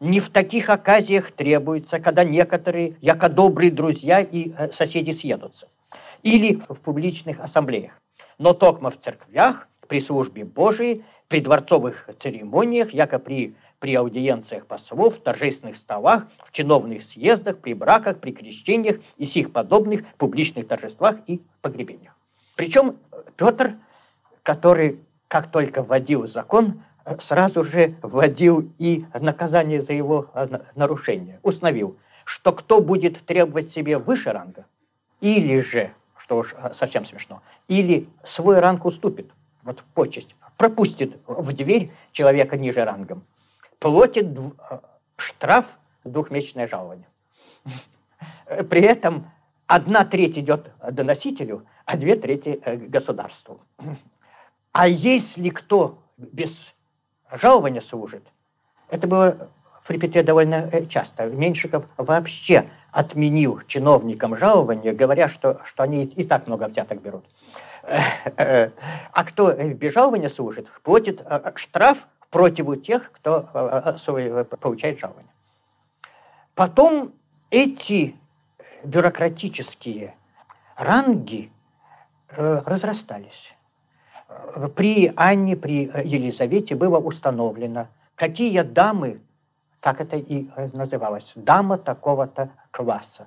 не 0.00 0.18
в 0.20 0.30
таких 0.30 0.70
оказиях 0.70 1.30
требуется, 1.30 2.00
когда 2.00 2.24
некоторые, 2.24 2.96
яко 3.00 3.28
добрые 3.28 3.70
друзья 3.70 4.20
и 4.20 4.52
э, 4.56 4.72
соседи 4.72 5.12
съедутся. 5.12 5.68
Или 6.22 6.60
в 6.68 6.80
публичных 6.80 7.38
ассамблеях. 7.40 7.92
Но 8.38 8.54
токмо 8.54 8.90
в 8.90 8.98
церквях, 8.98 9.68
при 9.86 10.00
службе 10.00 10.44
Божией, 10.44 11.04
при 11.28 11.40
дворцовых 11.40 12.08
церемониях, 12.18 12.94
яко 12.94 13.18
при, 13.18 13.54
при 13.78 13.94
аудиенциях 13.94 14.66
послов, 14.66 15.16
в 15.16 15.22
торжественных 15.22 15.76
столах, 15.76 16.26
в 16.44 16.52
чиновных 16.52 17.02
съездах, 17.02 17.58
при 17.58 17.74
браках, 17.74 18.18
при 18.18 18.32
крещениях 18.32 19.00
и 19.18 19.26
сих 19.26 19.52
подобных 19.52 20.06
публичных 20.16 20.66
торжествах 20.66 21.16
и 21.26 21.42
погребениях. 21.60 22.16
Причем 22.56 22.96
Петр, 23.36 23.76
который 24.42 25.00
как 25.28 25.50
только 25.52 25.82
вводил 25.82 26.26
закон, 26.26 26.82
сразу 27.20 27.62
же 27.62 27.94
вводил 28.02 28.72
и 28.78 29.04
наказание 29.14 29.82
за 29.82 29.92
его 29.92 30.30
нарушение. 30.74 31.40
Установил, 31.42 31.96
что 32.24 32.52
кто 32.52 32.80
будет 32.80 33.18
требовать 33.24 33.70
себе 33.70 33.98
выше 33.98 34.32
ранга, 34.32 34.66
или 35.20 35.60
же, 35.60 35.92
что 36.16 36.38
уж 36.38 36.54
совсем 36.74 37.04
смешно, 37.04 37.42
или 37.68 38.08
свой 38.24 38.60
ранг 38.60 38.84
уступит, 38.84 39.30
вот 39.62 39.82
почесть, 39.94 40.34
пропустит 40.56 41.18
в 41.26 41.52
дверь 41.52 41.90
человека 42.12 42.56
ниже 42.56 42.84
рангом, 42.84 43.24
платит 43.78 44.26
штраф 45.16 45.78
двухмесячное 46.04 46.68
жалование. 46.68 47.06
При 48.68 48.82
этом 48.82 49.30
одна 49.66 50.04
треть 50.04 50.38
идет 50.38 50.72
доносителю, 50.90 51.66
а 51.84 51.96
две 51.96 52.16
трети 52.16 52.60
э, 52.64 52.76
государству. 52.76 53.60
А 54.72 54.86
если 54.86 55.48
кто 55.48 55.98
без 56.16 56.52
жалования 57.32 57.80
служит, 57.80 58.24
это 58.88 59.06
было 59.06 59.48
в 59.82 59.90
Репете 59.90 60.22
довольно 60.22 60.68
э, 60.72 60.86
часто. 60.86 61.26
Меньшиков 61.26 61.84
вообще 61.96 62.68
отменил 62.92 63.60
чиновникам 63.66 64.36
жалования, 64.36 64.92
говоря, 64.92 65.28
что, 65.28 65.60
что 65.64 65.82
они 65.82 66.04
и 66.04 66.24
так 66.24 66.46
много 66.46 66.64
взяток 66.68 67.00
берут. 67.00 67.24
Э, 67.82 68.70
а 69.12 69.24
кто 69.24 69.52
без 69.52 69.92
жалования 69.92 70.28
служит, 70.28 70.68
платит 70.82 71.24
штраф 71.56 72.06
против 72.30 72.82
тех, 72.82 73.10
кто 73.12 73.42
получает 74.60 74.98
жалование. 74.98 75.32
Потом 76.54 77.12
эти 77.50 78.16
бюрократические 78.84 80.14
ранги 80.76 81.50
э, 82.28 82.62
разрастались. 82.64 83.54
При 84.74 85.12
Анне, 85.16 85.56
при 85.56 85.90
Елизавете 86.04 86.74
было 86.74 86.98
установлено, 86.98 87.88
какие 88.14 88.62
дамы, 88.62 89.20
так 89.80 90.00
это 90.00 90.16
и 90.16 90.48
называлось, 90.72 91.32
дама 91.34 91.78
такого-то 91.78 92.50
класса. 92.70 93.26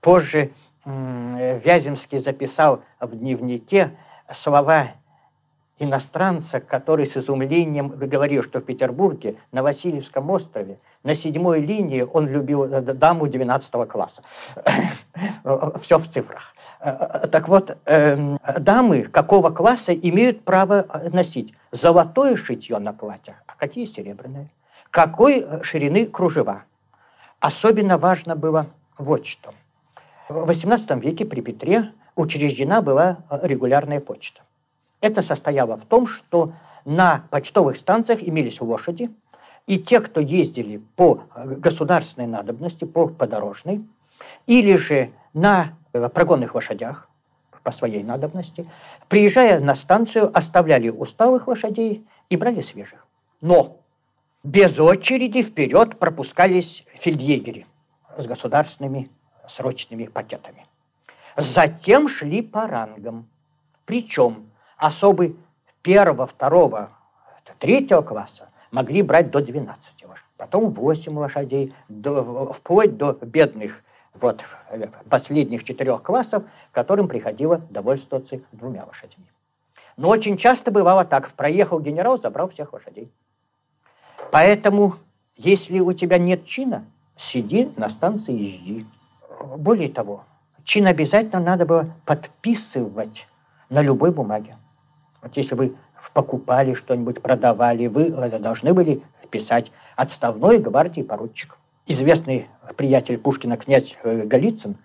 Позже 0.00 0.52
Вяземский 0.84 2.18
записал 2.18 2.82
в 2.98 3.16
дневнике 3.16 3.96
слова 4.32 4.88
иностранца, 5.82 6.60
который 6.60 7.06
с 7.06 7.16
изумлением 7.16 7.88
говорил, 7.88 8.42
что 8.42 8.60
в 8.60 8.64
Петербурге, 8.64 9.36
на 9.50 9.62
Васильевском 9.62 10.30
острове, 10.30 10.78
на 11.02 11.14
седьмой 11.14 11.60
линии 11.60 12.02
он 12.02 12.28
любил 12.28 12.64
э, 12.64 12.80
даму 12.80 13.26
12 13.26 13.70
класса. 13.88 14.22
Все 15.82 15.98
в 15.98 16.06
цифрах. 16.06 16.54
Э, 16.82 17.28
так 17.30 17.48
вот, 17.48 17.78
эм, 17.86 18.38
дамы 18.58 19.04
какого 19.04 19.50
класса 19.50 19.94
имеют 19.94 20.44
право 20.44 20.86
э, 20.88 21.10
носить 21.10 21.54
золотое 21.70 22.36
шитье 22.36 22.78
на 22.78 22.92
платьях, 22.92 23.36
а 23.46 23.52
какие 23.56 23.86
серебряные? 23.86 24.48
Какой 24.90 25.46
ширины 25.62 26.06
кружева? 26.06 26.64
Особенно 27.38 27.98
важно 27.98 28.34
было 28.34 28.66
вот 28.98 29.26
что. 29.26 29.54
В 30.28 30.50
XVIII 30.50 30.98
веке 31.00 31.24
при 31.24 31.40
Петре 31.40 31.92
учреждена 32.16 32.82
была 32.82 33.18
регулярная 33.30 34.00
почта. 34.00 34.42
Это 35.00 35.22
состояло 35.22 35.76
в 35.76 35.84
том, 35.84 36.06
что 36.06 36.52
на 36.84 37.24
почтовых 37.30 37.76
станциях 37.76 38.22
имелись 38.22 38.60
лошади, 38.60 39.10
и 39.68 39.78
те, 39.78 40.00
кто 40.00 40.20
ездили 40.20 40.82
по 40.96 41.22
государственной 41.36 42.26
надобности, 42.26 42.84
по 42.84 43.06
подорожной, 43.06 43.84
или 44.46 44.76
же 44.76 45.12
на 45.32 45.74
э, 45.92 46.08
прогонных 46.08 46.54
лошадях 46.54 47.08
по 47.62 47.70
своей 47.70 48.02
надобности, 48.02 48.68
приезжая 49.08 49.60
на 49.60 49.74
станцию, 49.74 50.36
оставляли 50.36 50.88
усталых 50.88 51.46
лошадей 51.46 52.04
и 52.28 52.36
брали 52.36 52.60
свежих. 52.60 53.06
Но 53.40 53.78
без 54.42 54.78
очереди 54.80 55.42
вперед 55.42 55.98
пропускались 55.98 56.84
фельдъегери 56.94 57.66
с 58.18 58.26
государственными 58.26 59.10
срочными 59.46 60.06
пакетами. 60.06 60.66
Затем 61.36 62.08
шли 62.08 62.42
по 62.42 62.66
рангам. 62.66 63.28
Причем 63.84 64.50
особы 64.76 65.36
первого, 65.82 66.26
второго, 66.26 66.90
третьего 67.58 68.02
класса 68.02 68.48
могли 68.70 69.02
брать 69.02 69.30
до 69.30 69.40
12 69.40 70.04
лошадей, 70.04 70.26
потом 70.36 70.70
8 70.70 71.16
лошадей, 71.16 71.74
до, 71.88 72.52
вплоть 72.52 72.96
до 72.96 73.12
бедных 73.12 73.82
вот, 74.14 74.44
последних 75.08 75.64
четырех 75.64 76.02
классов, 76.02 76.44
которым 76.70 77.08
приходило 77.08 77.58
довольствоваться 77.70 78.40
двумя 78.52 78.84
лошадьми. 78.84 79.26
Но 79.96 80.08
очень 80.08 80.36
часто 80.36 80.70
бывало 80.70 81.04
так, 81.04 81.32
проехал 81.32 81.80
генерал, 81.80 82.18
забрал 82.20 82.48
всех 82.48 82.72
лошадей. 82.72 83.10
Поэтому, 84.30 84.96
если 85.36 85.80
у 85.80 85.92
тебя 85.92 86.18
нет 86.18 86.46
чина, 86.46 86.84
сиди 87.16 87.70
на 87.76 87.90
станции 87.90 88.34
и 88.34 88.56
жди. 88.56 88.86
Более 89.56 89.90
того, 89.90 90.24
чин 90.64 90.86
обязательно 90.86 91.40
надо 91.40 91.66
было 91.66 91.94
подписывать 92.06 93.26
на 93.68 93.82
любой 93.82 94.12
бумаге. 94.12 94.56
Вот 95.20 95.36
если 95.36 95.54
вы 95.54 95.76
покупали 96.14 96.74
что-нибудь, 96.74 97.20
продавали, 97.22 97.86
вы 97.86 98.10
должны 98.10 98.72
были 98.74 99.02
писать 99.30 99.72
«Отставной 99.96 100.58
гвардии 100.58 101.02
поручик». 101.02 101.58
Известный 101.86 102.48
приятель 102.76 103.18
Пушкина 103.18 103.56
князь 103.56 103.96
э, 104.04 104.24
Голицын, 104.24 104.76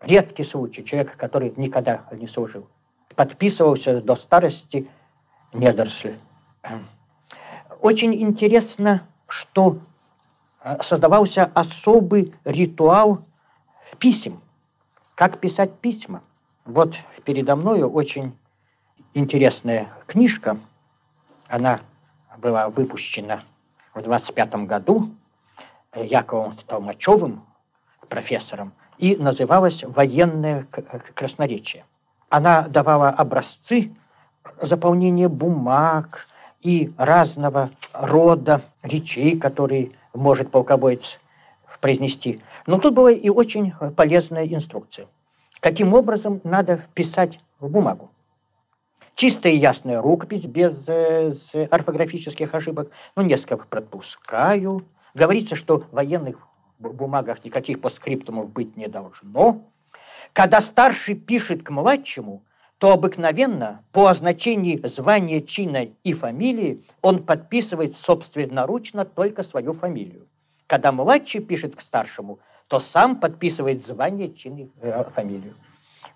редкий 0.00 0.44
случай, 0.44 0.84
человек, 0.84 1.16
который 1.16 1.52
никогда 1.56 2.04
не 2.12 2.28
служил, 2.28 2.68
подписывался 3.16 4.00
до 4.00 4.14
старости 4.14 4.88
недоросль. 5.52 6.16
Очень 7.80 8.14
интересно, 8.22 9.08
что 9.26 9.78
э, 10.62 10.78
создавался 10.82 11.50
особый 11.54 12.32
ритуал 12.44 13.24
писем. 13.98 14.40
Как 15.16 15.40
писать 15.40 15.72
письма? 15.80 16.22
Вот 16.64 16.94
передо 17.24 17.56
мною 17.56 17.90
очень 17.90 18.36
интересная 19.12 19.88
книжка. 20.06 20.56
Она 21.48 21.80
была 22.38 22.68
выпущена 22.68 23.42
в 23.92 24.02
25 24.02 24.54
году 24.66 25.10
Яковом 25.94 26.56
Толмачевым, 26.66 27.44
профессором, 28.08 28.72
и 28.98 29.16
называлась 29.16 29.82
«Военное 29.84 30.66
красноречие». 31.14 31.84
Она 32.28 32.68
давала 32.68 33.10
образцы 33.10 33.94
заполнения 34.60 35.28
бумаг 35.28 36.26
и 36.60 36.92
разного 36.96 37.70
рода 37.92 38.62
речей, 38.82 39.38
которые 39.38 39.92
может 40.14 40.50
полководец 40.50 41.18
произнести. 41.80 42.40
Но 42.66 42.78
тут 42.78 42.94
была 42.94 43.10
и 43.10 43.28
очень 43.28 43.74
полезная 43.96 44.46
инструкция. 44.46 45.08
Каким 45.60 45.92
образом 45.94 46.40
надо 46.44 46.86
писать 46.94 47.40
в 47.60 47.68
бумагу. 47.68 48.10
Чистая 49.14 49.52
и 49.52 49.58
ясная 49.58 50.00
рукопись, 50.00 50.44
без 50.46 50.88
э, 50.88 51.34
орфографических 51.70 52.54
ошибок. 52.54 52.90
Ну, 53.14 53.22
несколько 53.22 53.66
пропускаю. 53.66 54.84
Говорится, 55.14 55.56
что 55.56 55.84
военных 55.92 56.36
бумагах 56.78 57.44
никаких 57.44 57.80
постскриптумов 57.80 58.50
быть 58.50 58.76
не 58.76 58.88
должно. 58.88 59.62
Когда 60.32 60.60
старший 60.60 61.14
пишет 61.14 61.62
к 61.62 61.70
младшему, 61.70 62.42
то 62.78 62.92
обыкновенно 62.92 63.84
по 63.92 64.08
означении 64.08 64.80
звания, 64.86 65.40
чина 65.40 65.88
и 66.02 66.12
фамилии 66.12 66.84
он 67.00 67.22
подписывает 67.22 67.94
собственноручно 67.96 69.04
только 69.04 69.44
свою 69.44 69.72
фамилию. 69.72 70.26
Когда 70.66 70.90
младший 70.90 71.40
пишет 71.40 71.76
к 71.76 71.82
старшему, 71.82 72.40
то 72.66 72.80
сам 72.80 73.20
подписывает 73.20 73.86
звание, 73.86 74.32
чин 74.32 74.56
и 74.56 74.68
э, 74.80 75.04
фамилию. 75.14 75.54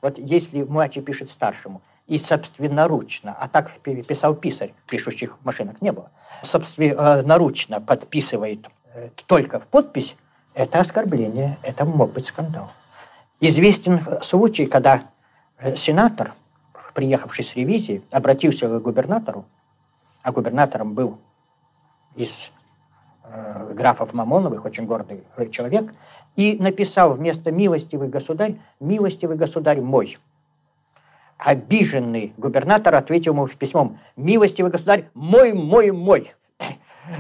Вот 0.01 0.19
если 0.19 0.63
младший 0.63 1.03
пишет 1.03 1.31
старшему– 1.31 1.83
и 2.07 2.19
собственноручно, 2.19 3.37
а 3.39 3.49
так 3.49 3.81
писал 3.81 4.35
писарь, 4.35 4.75
пишущих 4.87 5.37
машинок 5.43 5.83
не 5.83 5.93
было, 5.93 6.11
собственноручно 6.43 7.81
подписывает 7.81 8.69
э, 8.97 9.11
только 9.27 9.61
подпись, 9.61 10.17
это 10.55 10.81
оскорбление, 10.81 11.59
это 11.63 11.85
мог 11.85 12.13
быть 12.13 12.27
скандал. 12.27 12.71
Известен 13.41 14.01
случай, 14.23 14.67
когда 14.67 15.03
э, 15.59 15.77
сенатор, 15.77 16.35
приехавший 16.95 17.45
с 17.45 17.55
ревизии, 17.55 18.03
обратился 18.11 18.67
к 18.67 18.83
губернатору, 18.83 19.45
а 20.23 20.33
губернатором 20.33 20.95
был 20.95 21.19
из 22.15 22.31
э, 23.25 23.73
графов 23.75 24.15
Мамоновых, 24.15 24.65
очень 24.65 24.87
гордый 24.87 25.25
человек, 25.53 25.93
и 26.37 26.57
написал 26.59 27.13
вместо 27.13 27.53
«милостивый 27.53 28.09
государь» 28.09 28.57
«милостивый 28.81 29.37
государь 29.37 29.81
мой». 29.83 30.19
Обиженный 31.37 32.33
губернатор 32.39 32.95
ответил 32.95 33.35
ему 33.35 33.47
письмом 33.49 33.99
«Милостивый 34.17 34.73
государь, 34.73 35.11
мой, 35.13 35.53
мой, 35.53 35.91
мой!» 35.91 36.35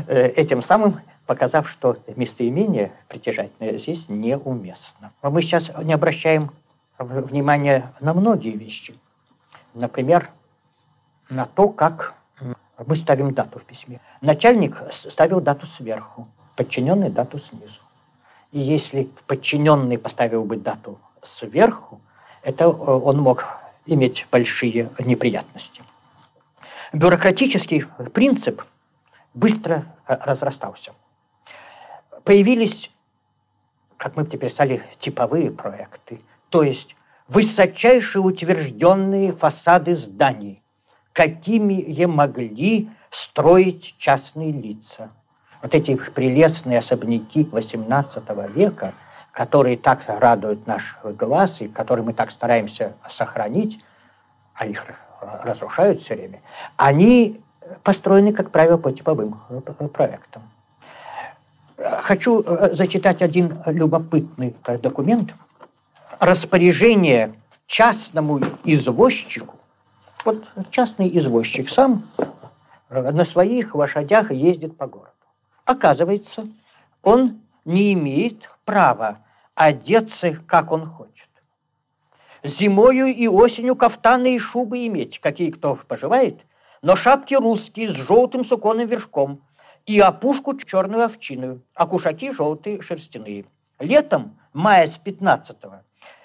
э, 0.07 0.29
Этим 0.29 0.62
самым 0.62 1.01
показав, 1.27 1.69
что 1.69 1.97
местоимение 2.15 2.93
притяжательное 3.09 3.79
здесь 3.79 4.09
неуместно. 4.09 5.12
Мы 5.23 5.43
сейчас 5.43 5.71
не 5.83 5.93
обращаем 5.93 6.51
внимания 6.99 7.93
на 8.01 8.15
многие 8.15 8.53
вещи. 8.53 8.95
Например, 9.75 10.31
на 11.29 11.45
то, 11.45 11.69
как 11.69 12.15
мы 12.87 12.97
ставим 12.97 13.33
дату 13.33 13.59
в 13.59 13.65
письме. 13.65 14.01
Начальник 14.21 14.83
ставил 14.93 15.41
дату 15.41 15.67
сверху, 15.67 16.29
подчиненный 16.57 17.11
дату 17.11 17.39
снизу. 17.39 17.81
И 18.53 18.61
если 18.61 19.09
подчиненный 19.27 19.99
поставил 19.99 20.45
бы 20.45 20.57
дату 20.57 20.99
сверху, 21.23 22.01
это 22.43 22.65
э, 22.65 22.69
он 22.69 23.19
мог 23.19 23.45
иметь 23.87 24.27
большие 24.31 24.91
неприятности. 24.99 25.83
Бюрократический 26.93 27.87
принцип 28.12 28.62
быстро 29.35 29.85
э, 30.07 30.17
разрастался. 30.23 30.93
Появились, 32.27 32.91
как 33.97 34.17
мы 34.17 34.27
теперь 34.27 34.51
стали, 34.51 34.83
типовые 34.99 35.53
проекты, 35.53 36.21
то 36.51 36.65
есть 36.65 36.97
высочайшие 37.29 38.21
утвержденные 38.21 39.31
фасады 39.31 39.95
зданий, 39.95 40.61
какими 41.12 41.75
я 41.87 42.09
могли 42.09 42.91
строить 43.11 43.95
частные 43.99 44.51
лица. 44.51 45.11
Вот 45.62 45.73
эти 45.73 45.95
прелестные 45.95 46.81
особняки 46.81 47.45
XVIII 47.45 48.53
века, 48.53 48.95
которые 49.31 49.77
так 49.77 50.03
радуют 50.09 50.67
наш 50.67 50.99
глаз 51.05 51.61
и 51.61 51.69
которые 51.69 52.05
мы 52.05 52.12
так 52.12 52.33
стараемся 52.33 52.95
сохранить, 53.09 53.81
а 54.53 54.67
их 54.67 54.85
разрушают 55.45 56.03
все 56.03 56.17
время, 56.17 56.41
они 56.77 57.41
построены, 57.85 58.33
как 58.33 58.51
правило, 58.51 58.79
по 58.79 58.91
типовым 58.91 59.39
проектам. 59.93 60.43
Хочу 62.03 62.42
э, 62.42 62.75
зачитать 62.75 63.22
один 63.22 63.59
любопытный 63.66 64.55
документ. 64.83 65.35
Распоряжение 66.18 67.35
частному 67.66 68.40
извозчику. 68.64 69.57
Вот 70.25 70.44
частный 70.70 71.16
извозчик 71.18 71.68
сам 71.68 72.05
на 72.88 73.25
своих 73.25 73.75
лошадях 73.75 74.31
ездит 74.31 74.77
по 74.77 74.87
городу. 74.87 75.12
Оказывается, 75.64 76.46
он 77.03 77.40
не 77.64 77.92
имеет 77.92 78.49
права 78.64 79.18
одеться, 79.55 80.38
как 80.46 80.72
он 80.72 80.87
хочет. 80.87 81.29
Зимою 82.42 83.09
и 83.09 83.27
осенью 83.27 83.77
кафтаны 83.77 84.37
и 84.37 84.38
шубы 84.38 84.87
иметь, 84.87 85.18
какие 85.18 85.51
кто 85.51 85.75
поживает, 85.75 86.38
но 86.83 86.94
шапки 86.94 87.35
русские 87.35 87.92
с 87.92 87.96
желтым 87.96 88.44
суконным 88.44 88.87
вершком 88.87 89.40
и 89.87 90.01
опушку 90.01 90.57
черную 90.59 91.05
овчиную, 91.05 91.62
а 91.75 91.87
кушаки 91.87 92.33
желтые 92.33 92.83
шерстяные. 92.83 93.44
Летом, 93.79 94.37
мая 94.53 94.87
с 94.87 94.99
15 94.99 95.57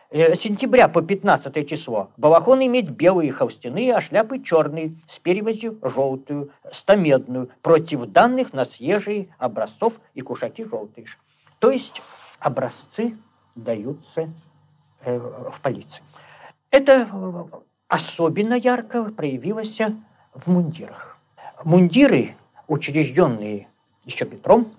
э, 0.10 0.36
сентября 0.36 0.88
по 0.88 1.02
15 1.02 1.70
число 1.70 2.10
балахон 2.18 2.66
иметь 2.66 2.90
белые 2.90 3.32
холстяные, 3.32 3.94
а 3.94 4.02
шляпы 4.02 4.40
черные, 4.40 4.96
с 5.08 5.20
перевозью 5.20 5.78
желтую, 5.84 6.52
стамедную, 6.72 7.50
против 7.62 8.06
данных 8.08 8.54
на 8.54 8.66
съезжие 8.66 9.36
образцов 9.38 10.00
и 10.16 10.22
кушаки 10.22 10.66
желтые. 10.66 11.06
То 11.60 11.70
есть 11.70 12.02
образцы 12.40 13.16
даются 13.56 14.34
э, 15.04 15.18
в 15.18 15.62
полиции. 15.62 16.04
Это 16.72 17.08
особенно 17.88 18.54
ярко 18.54 19.04
проявилось 19.04 19.78
в 20.34 20.48
мундирах. 20.48 21.18
Мундиры, 21.66 22.36
учрежденные 22.72 23.68
еще 24.06 24.26
Петром 24.26 24.72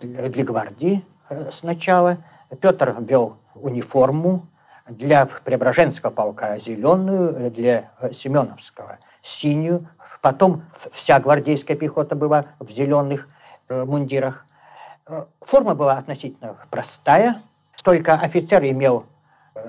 для 0.00 0.44
гвардии 0.44 1.04
э, 1.28 1.50
сначала, 1.52 2.18
Петр 2.60 2.96
ввел 2.98 3.36
униформу 3.54 4.46
для 4.88 5.26
Преображенского 5.26 6.10
полка 6.10 6.58
зеленую, 6.58 7.50
для 7.52 7.90
Семеновского 8.12 8.98
синюю. 9.22 9.88
Потом 10.20 10.62
вся 10.90 11.20
гвардейская 11.20 11.76
пехота 11.76 12.16
была 12.16 12.46
в 12.58 12.70
зеленых 12.70 13.28
э, 13.68 13.84
мундирах. 13.84 14.44
Э, 15.06 15.26
форма 15.40 15.76
была 15.76 15.98
относительно 15.98 16.56
простая, 16.70 17.42
только 17.84 18.14
офицер 18.14 18.64
имел 18.64 19.06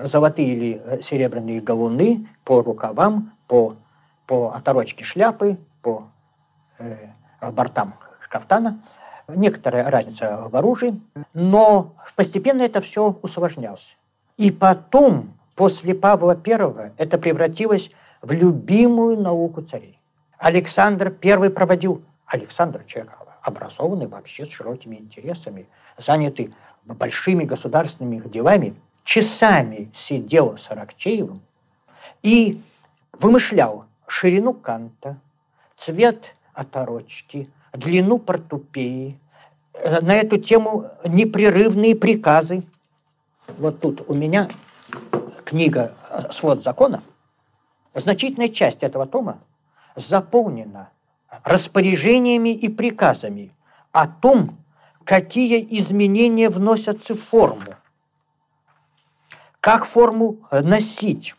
золотые 0.02 0.48
или 0.48 0.82
э, 0.84 1.02
серебряные 1.02 1.60
галуны 1.60 2.26
по 2.44 2.62
рукавам, 2.62 3.32
по, 3.46 3.76
по 4.26 4.50
оторочке 4.50 5.04
шляпы, 5.04 5.56
по 5.82 6.08
э, 6.80 6.96
бортам 7.40 7.94
кафтана. 8.28 8.80
Некоторая 9.28 9.90
разница 9.90 10.48
в 10.48 10.56
оружии, 10.56 11.00
но 11.34 11.94
постепенно 12.16 12.62
это 12.62 12.80
все 12.80 13.18
усложнялось. 13.22 13.96
И 14.38 14.50
потом, 14.50 15.34
после 15.54 15.94
Павла 15.94 16.32
I, 16.32 16.92
это 16.96 17.18
превратилось 17.18 17.90
в 18.22 18.32
любимую 18.32 19.20
науку 19.20 19.60
царей. 19.60 19.98
Александр 20.38 21.14
I 21.22 21.50
проводил, 21.50 22.02
Александр 22.26 22.84
человек 22.84 23.12
образованный 23.42 24.06
вообще 24.06 24.46
с 24.46 24.50
широкими 24.50 24.96
интересами, 24.96 25.66
занятый 25.98 26.54
большими 26.84 27.44
государственными 27.44 28.26
делами– 28.28 28.74
часами 29.08 29.90
сидел 29.94 30.58
с 30.58 30.70
Аракчеевым 30.70 31.40
и 32.22 32.60
вымышлял 33.12 33.86
ширину 34.06 34.52
канта, 34.52 35.16
цвет 35.78 36.34
оторочки, 36.58 37.48
длину 37.72 38.18
портупеи, 38.18 39.18
э, 39.74 40.00
на 40.00 40.14
эту 40.14 40.38
тему 40.38 40.90
непрерывные 41.04 41.94
приказы. 41.94 42.62
Вот 43.58 43.80
тут 43.80 44.08
у 44.08 44.14
меня 44.14 44.48
книга 45.44 45.94
«Свод 46.30 46.62
закона». 46.62 47.02
Значительная 47.94 48.48
часть 48.48 48.82
этого 48.82 49.06
тома 49.06 49.38
заполнена 49.96 50.90
распоряжениями 51.44 52.50
и 52.50 52.68
приказами 52.68 53.52
о 53.92 54.06
том, 54.06 54.58
какие 55.04 55.66
изменения 55.80 56.50
вносятся 56.50 57.14
в 57.14 57.22
форму 57.22 57.74
как 59.68 59.84
форму 59.84 60.38
э, 60.50 60.62
носить? 60.62 61.34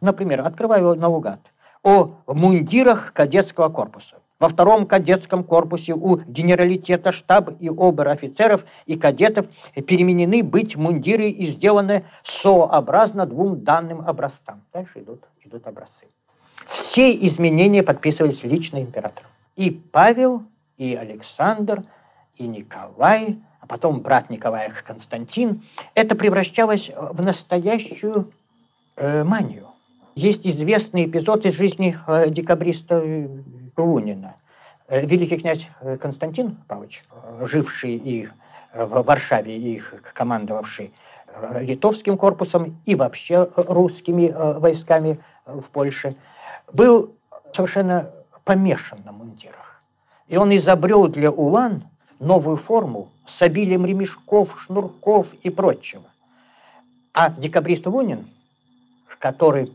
Например, 0.00 0.40
открываю 0.46 0.96
наугад. 0.96 1.40
О 1.82 2.10
мундирах 2.26 3.12
кадетского 3.12 3.68
корпуса. 3.68 4.16
Во 4.44 4.50
втором 4.50 4.84
кадетском 4.84 5.42
корпусе 5.42 5.94
у 5.94 6.18
генералитета 6.18 7.12
штаб 7.12 7.52
и 7.60 7.70
обер-офицеров 7.70 8.66
и 8.84 8.94
кадетов 8.94 9.46
переменены 9.74 10.42
быть 10.42 10.76
мундиры 10.76 11.30
и 11.30 11.46
сделаны 11.46 12.04
сообразно 12.24 13.24
двум 13.24 13.64
данным 13.64 14.02
образцам. 14.06 14.60
Дальше 14.70 14.98
идут, 15.00 15.24
идут 15.42 15.66
образцы. 15.66 16.04
Все 16.66 17.16
изменения 17.26 17.82
подписывались 17.82 18.42
лично 18.42 18.82
императором. 18.82 19.30
И 19.56 19.70
Павел, 19.70 20.42
и 20.76 20.94
Александр, 20.94 21.82
и 22.36 22.46
Николай– 22.46 23.38
а 23.62 23.66
потом 23.66 24.00
брат 24.00 24.28
Николая 24.28 24.74
Константин, 24.86 25.62
это 25.94 26.14
превращалось 26.14 26.90
в 26.94 27.22
настоящую 27.22 28.30
э, 28.96 29.24
манию. 29.24 29.68
Есть 30.14 30.46
известный 30.46 31.06
эпизод 31.06 31.46
из 31.46 31.54
жизни 31.54 31.96
э, 32.06 32.28
декабриста 32.28 33.02
Лунина. 33.82 34.34
Э, 34.86 35.04
великий 35.06 35.38
князь 35.38 35.66
э, 35.80 35.96
Константин 35.96 36.56
Павлович, 36.68 37.04
э, 37.10 37.46
живший 37.46 37.96
и 37.96 38.28
в 38.74 39.02
Варшаве, 39.02 39.56
и 39.56 39.82
командовавший 40.14 40.92
литовским 41.60 42.16
корпусом 42.16 42.80
и 42.84 42.94
вообще 42.94 43.48
русскими 43.56 44.28
войсками 44.58 45.20
в 45.46 45.64
Польше, 45.70 46.16
был 46.72 47.14
совершенно 47.52 48.10
помешан 48.44 48.98
на 49.04 49.12
мундирах. 49.12 49.80
И 50.26 50.36
он 50.36 50.54
изобрел 50.56 51.06
для 51.06 51.30
Улан 51.30 51.84
новую 52.18 52.56
форму 52.56 53.10
с 53.26 53.42
обилием 53.42 53.86
ремешков, 53.86 54.60
шнурков 54.60 55.34
и 55.34 55.50
прочего. 55.50 56.04
А 57.12 57.30
декабрист 57.30 57.86
Лунин, 57.86 58.28
который 59.20 59.72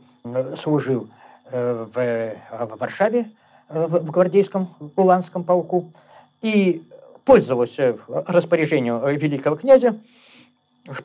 служил 0.57 1.09
в, 1.51 2.35
Варшаве, 2.79 3.31
в 3.69 4.11
гвардейском 4.11 4.75
Уланском 4.95 5.43
полку, 5.43 5.93
и 6.41 6.83
пользовался 7.23 7.97
распоряжением 8.07 9.05
великого 9.17 9.55
князя, 9.55 9.99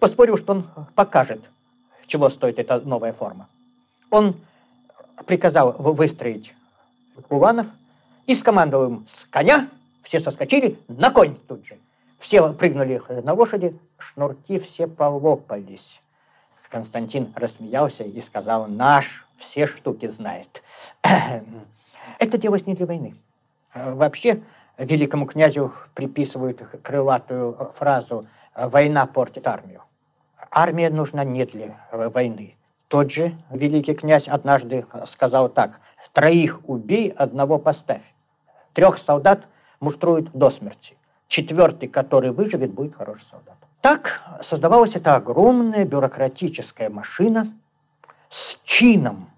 поспорил, 0.01 0.39
что 0.39 0.53
он 0.53 0.67
покажет, 0.95 1.43
чего 2.07 2.31
стоит 2.31 2.59
эта 2.59 2.81
новая 2.81 3.13
форма. 3.13 3.49
Он 4.11 4.37
приказал 5.27 5.73
выстроить 5.73 6.55
уланов 7.29 7.67
и 8.27 8.35
скомандовал 8.35 8.87
им 8.89 9.07
с 9.11 9.25
коня, 9.27 9.69
все 10.03 10.21
соскочили, 10.21 10.79
на 10.89 11.11
конь 11.11 11.37
тут 11.49 11.67
же. 11.67 11.77
Все 12.19 12.53
прыгнули 12.55 13.03
на 13.23 13.35
лошади, 13.35 13.79
шнурки 13.99 14.59
все 14.59 14.87
полопались. 14.87 16.01
Константин 16.71 17.33
рассмеялся 17.37 18.03
и 18.03 18.21
сказал, 18.21 18.67
наш 18.67 19.27
все 19.37 19.67
штуки 19.67 20.09
знает. 20.09 20.63
Это 22.19 22.39
делалось 22.39 22.67
не 22.67 22.75
для 22.75 22.87
войны. 22.87 23.15
Вообще, 23.75 24.43
великому 24.79 25.27
князю 25.27 25.73
приписывают 25.95 26.63
крылатую 26.83 27.73
фразу 27.75 28.27
«война 28.55 29.07
портит 29.07 29.47
армию». 29.47 29.83
Армия 30.51 30.91
нужна 30.91 31.25
не 31.25 31.45
для 31.45 31.77
войны. 31.91 32.57
Тот 32.89 33.11
же 33.11 33.37
великий 33.51 33.95
князь 33.95 34.29
однажды 34.29 34.87
сказал 35.07 35.49
так 35.49 35.81
«троих 36.13 36.61
убей, 36.69 37.11
одного 37.11 37.59
поставь». 37.59 38.03
Трех 38.73 38.99
солдат 38.99 39.47
муштруют 39.81 40.31
до 40.33 40.51
смерти. 40.51 40.97
Четвертый, 41.27 41.89
который 41.89 42.31
выживет, 42.31 42.73
будет 42.73 42.95
хороший 42.95 43.25
солдат. 43.31 43.57
Так 43.81 44.23
создавалась 44.43 44.95
эта 44.95 45.17
огромная 45.17 45.85
бюрократическая 45.85 46.89
машина 46.91 47.53
с 48.29 48.59
чином 48.65 49.29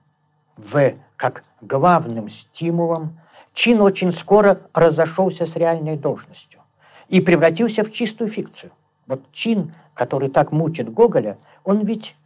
в, 0.57 0.95
как 1.17 1.43
главным 1.61 2.29
стимулом. 2.29 3.19
Чин 3.55 3.81
очень 3.81 4.12
скоро 4.12 4.61
разошелся 4.75 5.47
с 5.47 5.57
реальной 5.57 5.97
должностью 5.97 6.61
и 7.09 7.21
превратился 7.21 7.85
в 7.85 7.92
чистую 7.92 8.31
фикцию. 8.31 8.73
Вот 9.07 9.23
чин, 9.33 9.73
который 9.95 10.29
так 10.29 10.53
мучит 10.53 10.92
Гоголя, 10.92 11.38
он 11.64 11.85
ведь, 11.85 12.16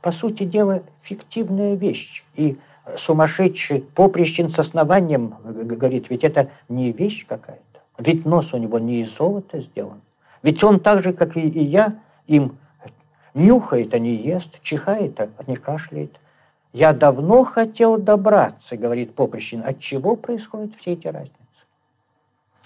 по 0.00 0.12
сути 0.12 0.44
дела, 0.44 0.82
фиктивная 1.02 1.74
вещь. 1.74 2.24
И 2.34 2.58
сумасшедший 2.96 3.80
поприщен 3.80 4.48
с 4.48 4.58
основанием 4.58 5.34
говорит, 5.44 6.08
ведь 6.10 6.24
это 6.24 6.50
не 6.68 6.92
вещь 6.92 7.26
какая-то. 7.26 7.80
Ведь 7.98 8.24
нос 8.24 8.54
у 8.54 8.58
него 8.58 8.78
не 8.78 9.02
из 9.02 9.16
золота 9.16 9.60
сделан. 9.60 10.00
Ведь 10.42 10.62
он 10.62 10.80
так 10.80 11.02
же, 11.02 11.12
как 11.12 11.36
и, 11.36 11.40
я, 11.40 11.96
им 12.26 12.56
нюхает, 13.34 13.92
а 13.94 13.98
не 13.98 14.14
ест, 14.14 14.60
чихает, 14.62 15.20
а 15.20 15.28
не 15.46 15.56
кашляет. 15.56 16.18
Я 16.78 16.92
давно 16.92 17.42
хотел 17.42 17.98
добраться, 17.98 18.76
говорит 18.76 19.12
Поприщин, 19.12 19.64
от 19.66 19.80
чего 19.80 20.14
происходят 20.14 20.76
все 20.76 20.92
эти 20.92 21.08
разницы. 21.08 21.34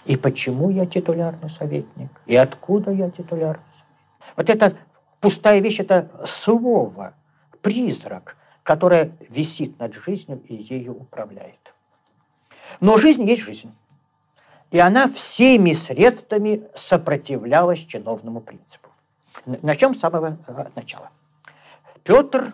И 0.05 0.17
почему 0.17 0.69
я 0.69 0.85
титулярный 0.85 1.49
советник? 1.49 2.11
И 2.27 2.35
откуда 2.35 2.91
я 2.91 3.09
титулярный 3.09 3.65
советник? 3.65 4.35
Вот 4.35 4.49
это 4.51 4.77
пустая 5.19 5.61
вещь, 5.61 5.79
это 5.79 6.11
слово, 6.27 7.15
призрак, 7.63 8.37
которое 8.61 9.17
висит 9.29 9.79
над 9.79 9.95
жизнью 9.95 10.43
и 10.47 10.57
ею 10.57 10.91
управляет. 10.91 11.73
Но 12.81 12.99
жизнь 12.99 13.23
есть 13.23 13.41
жизнь. 13.41 13.73
И 14.69 14.77
она 14.77 15.07
всеми 15.07 15.73
средствами 15.73 16.61
сопротивлялась 16.75 17.79
чиновному 17.79 18.41
принципу. 18.41 18.89
Начнем 19.47 19.95
с 19.95 19.99
самого 19.99 20.37
э, 20.45 20.65
начала. 20.75 21.09
Петр 22.03 22.53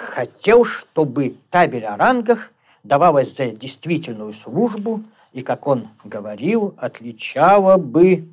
хотел, 0.00 0.64
чтобы 0.64 1.36
табель 1.50 1.84
о 1.84 1.96
рангах 1.96 2.50
давалась 2.82 3.34
за 3.34 3.48
действительную 3.48 4.32
службу 4.34 5.02
и, 5.32 5.42
как 5.42 5.66
он 5.66 5.88
говорил, 6.04 6.74
отличала 6.78 7.76
бы, 7.76 8.28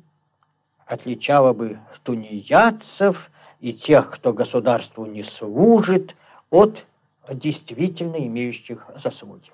отличала 0.86 1.52
бы 1.52 1.78
тунеядцев 2.02 3.30
и 3.60 3.72
тех, 3.72 4.10
кто 4.10 4.32
государству 4.32 5.06
не 5.06 5.22
служит, 5.22 6.14
от 6.50 6.84
действительно 7.28 8.16
имеющих 8.16 8.86
заслуги. 9.02 9.50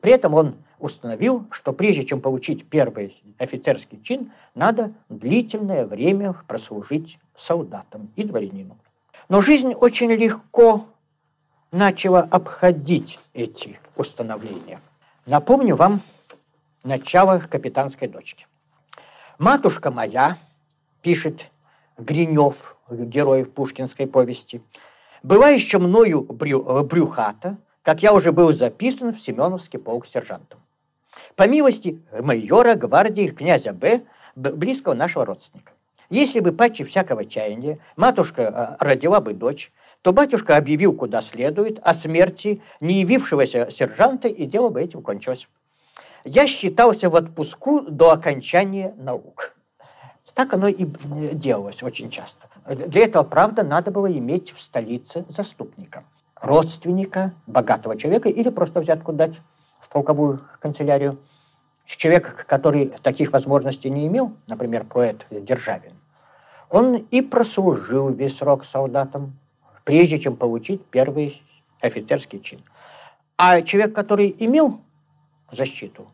При 0.00 0.12
этом 0.12 0.34
он 0.34 0.56
установил, 0.78 1.46
что 1.50 1.72
прежде 1.72 2.04
чем 2.04 2.20
получить 2.20 2.66
первый 2.66 3.16
офицерский 3.38 4.00
чин, 4.02 4.30
надо 4.54 4.92
длительное 5.08 5.86
время 5.86 6.34
прослужить 6.46 7.18
солдатам 7.36 8.10
и 8.14 8.24
дворянину. 8.24 8.76
Но 9.28 9.40
жизнь 9.40 9.74
очень 9.74 10.10
легко 10.12 10.86
начала 11.70 12.20
обходить 12.20 13.18
эти 13.34 13.78
установления. 13.96 14.80
Напомню 15.26 15.76
вам 15.76 16.00
начало 16.84 17.38
капитанской 17.38 18.08
дочки. 18.08 18.46
«Матушка 19.38 19.90
моя», 19.90 20.38
пишет 21.02 21.50
Гринев, 21.96 22.76
герой 22.90 23.44
пушкинской 23.44 24.06
повести, 24.06 24.62
«была 25.22 25.50
еще 25.50 25.78
мною 25.78 26.22
брю, 26.22 26.84
брюхата, 26.84 27.56
как 27.82 28.02
я 28.02 28.12
уже 28.12 28.32
был 28.32 28.52
записан 28.52 29.12
в 29.12 29.20
Семеновский 29.20 29.78
полк 29.78 30.06
сержантом. 30.06 30.60
По 31.36 31.46
милости 31.48 32.00
майора 32.12 32.74
гвардии 32.74 33.28
князя 33.28 33.72
Б, 33.72 34.02
близкого 34.34 34.94
нашего 34.94 35.24
родственника. 35.24 35.72
Если 36.10 36.40
бы 36.40 36.52
паче 36.52 36.84
всякого 36.84 37.24
чаяния 37.24 37.78
матушка 37.96 38.48
а, 38.48 38.76
родила 38.80 39.20
бы 39.20 39.34
дочь, 39.34 39.70
то 40.02 40.12
батюшка 40.12 40.56
объявил 40.56 40.92
куда 40.92 41.22
следует 41.22 41.78
о 41.82 41.94
смерти 41.94 42.62
не 42.80 43.00
явившегося 43.00 43.70
сержанта, 43.70 44.28
и 44.28 44.46
дело 44.46 44.68
бы 44.68 44.80
этим 44.80 45.02
кончилось. 45.02 45.48
Я 46.24 46.46
считался 46.46 47.10
в 47.10 47.14
отпуску 47.14 47.80
до 47.82 48.12
окончания 48.12 48.94
наук. 48.96 49.54
Так 50.34 50.52
оно 50.52 50.68
и 50.68 50.86
делалось 51.32 51.82
очень 51.82 52.10
часто. 52.10 52.46
Для 52.64 53.06
этого, 53.06 53.24
правда, 53.24 53.64
надо 53.64 53.90
было 53.90 54.06
иметь 54.06 54.52
в 54.52 54.60
столице 54.60 55.24
заступника, 55.28 56.04
родственника, 56.40 57.32
богатого 57.48 57.96
человека 57.96 58.28
или 58.28 58.48
просто 58.50 58.80
взятку 58.80 59.12
дать 59.12 59.34
в 59.80 59.88
полковую 59.88 60.40
канцелярию. 60.60 61.18
Человек, 61.86 62.46
который 62.46 62.92
таких 63.02 63.32
возможностей 63.32 63.90
не 63.90 64.06
имел, 64.06 64.32
например, 64.46 64.84
поэт 64.84 65.26
Державин, 65.30 65.94
он 66.70 66.94
и 66.94 67.20
прослужил 67.20 68.10
весь 68.10 68.36
срок 68.36 68.64
солдатом, 68.64 69.38
прежде 69.88 70.18
чем 70.18 70.36
получить 70.36 70.84
первый 70.90 71.42
офицерский 71.80 72.42
чин. 72.42 72.60
А 73.38 73.62
человек, 73.62 73.94
который 73.94 74.36
имел 74.38 74.82
защиту, 75.50 76.06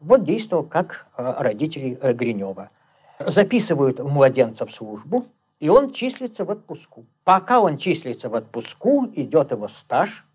вот 0.00 0.24
действовал 0.24 0.62
как 0.62 1.06
э, 1.18 1.34
родители 1.38 1.98
э, 2.00 2.14
Гринева. 2.14 2.70
Записывают 3.18 3.98
младенца 3.98 4.64
в 4.64 4.72
службу, 4.72 5.26
и 5.60 5.68
он 5.68 5.92
числится 5.92 6.46
в 6.46 6.50
отпуску. 6.50 7.04
Пока 7.22 7.60
он 7.60 7.76
числится 7.76 8.30
в 8.30 8.34
отпуску, 8.34 9.06
идет 9.14 9.50
его 9.50 9.68
стаж– 9.68 10.24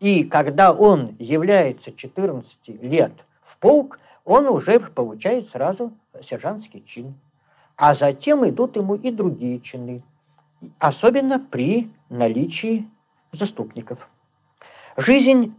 и 0.00 0.24
когда 0.24 0.72
он 0.72 1.16
является 1.18 1.90
14 1.90 2.82
лет 2.82 3.12
в 3.42 3.56
полк, 3.56 3.98
он 4.26 4.46
уже 4.46 4.78
получает 4.78 5.48
сразу 5.48 5.92
сержантский 6.22 6.84
чин. 6.86 7.14
А 7.76 7.94
затем 7.94 8.46
идут 8.46 8.76
ему 8.76 8.94
и 8.94 9.10
другие 9.10 9.58
чины, 9.60 10.02
особенно 10.78 11.38
при 11.38 11.90
наличии 12.08 12.88
заступников. 13.32 14.08
Жизнь 14.96 15.54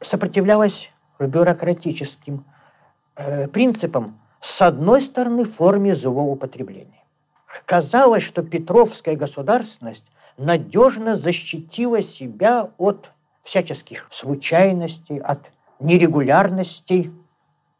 сопротивлялась 0.00 0.90
бюрократическим 1.18 2.44
э, 3.16 3.48
принципам, 3.48 4.18
с 4.40 4.60
одной 4.60 5.02
стороны, 5.02 5.44
форме 5.44 5.94
злоупотребления. 5.94 7.04
Казалось, 7.66 8.22
что 8.24 8.42
Петровская 8.42 9.16
государственность 9.16 10.04
надежно 10.36 11.16
защитила 11.16 12.02
себя 12.02 12.70
от 12.78 13.10
всяческих 13.42 14.06
случайностей, 14.10 15.18
от 15.18 15.50
нерегулярностей, 15.78 17.12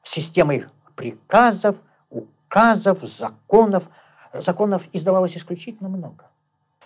системой 0.03 0.67
приказов, 0.95 1.77
указов, 2.11 3.03
законов. 3.03 3.88
Законов 4.33 4.87
издавалось 4.93 5.37
исключительно 5.37 5.88
много. 5.88 6.27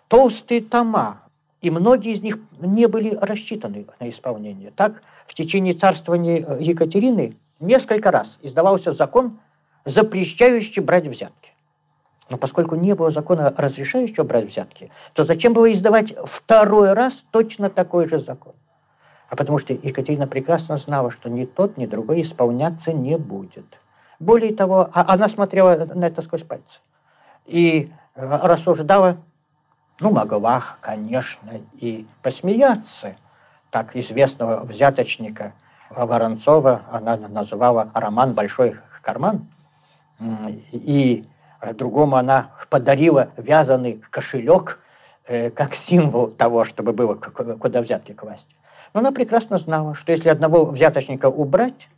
Толстые 0.08 0.62
тома, 0.62 1.22
и 1.60 1.70
многие 1.70 2.12
из 2.12 2.22
них 2.22 2.38
не 2.60 2.86
были 2.86 3.14
рассчитаны 3.14 3.86
на 4.00 4.08
исполнение. 4.10 4.72
Так, 4.74 5.02
в 5.26 5.34
течение 5.34 5.74
царствования 5.74 6.58
Екатерины 6.58 7.36
несколько 7.60 8.10
раз 8.10 8.38
издавался 8.42 8.92
закон, 8.92 9.38
запрещающий 9.84 10.82
брать 10.82 11.06
взятки. 11.06 11.52
Но 12.30 12.36
поскольку 12.36 12.74
не 12.74 12.94
было 12.94 13.10
закона, 13.10 13.54
разрешающего 13.56 14.24
брать 14.24 14.48
взятки, 14.48 14.90
то 15.14 15.24
зачем 15.24 15.52
было 15.54 15.72
издавать 15.72 16.14
второй 16.24 16.92
раз 16.92 17.24
точно 17.30 17.70
такой 17.70 18.06
же 18.08 18.20
закон? 18.20 18.54
а 19.28 19.36
потому 19.36 19.58
что 19.58 19.72
Екатерина 19.72 20.26
прекрасно 20.26 20.78
знала, 20.78 21.10
что 21.10 21.28
ни 21.28 21.44
тот, 21.44 21.76
ни 21.76 21.86
другой 21.86 22.22
исполняться 22.22 22.92
не 22.92 23.18
будет. 23.18 23.78
Более 24.18 24.54
того, 24.54 24.90
а 24.92 25.12
она 25.12 25.28
смотрела 25.28 25.86
на 25.94 26.06
это 26.06 26.22
сквозь 26.22 26.42
пальцы 26.42 26.80
и 27.46 27.92
э, 28.14 28.38
рассуждала, 28.42 29.18
ну, 30.00 30.10
могла, 30.10 30.62
конечно, 30.80 31.50
и 31.74 32.06
посмеяться. 32.22 33.16
Так 33.70 33.96
известного 33.96 34.64
взяточника 34.64 35.52
Воронцова 35.90 36.82
она 36.90 37.16
называла 37.16 37.90
роман 37.94 38.32
«Большой 38.32 38.76
карман». 39.02 39.46
И 40.72 41.24
другому 41.74 42.16
она 42.16 42.50
подарила 42.70 43.30
вязаный 43.36 44.02
кошелек 44.10 44.78
э, 45.26 45.50
как 45.50 45.74
символ 45.74 46.28
того, 46.28 46.64
чтобы 46.64 46.92
было 46.92 47.14
куда 47.14 47.82
взятки 47.82 48.12
класть. 48.12 48.46
Но 48.94 49.00
она 49.00 49.12
прекрасно 49.12 49.58
знала, 49.58 49.94
что 49.94 50.12
если 50.12 50.28
одного 50.28 50.64
взяточника 50.64 51.26
убрать, 51.26 51.88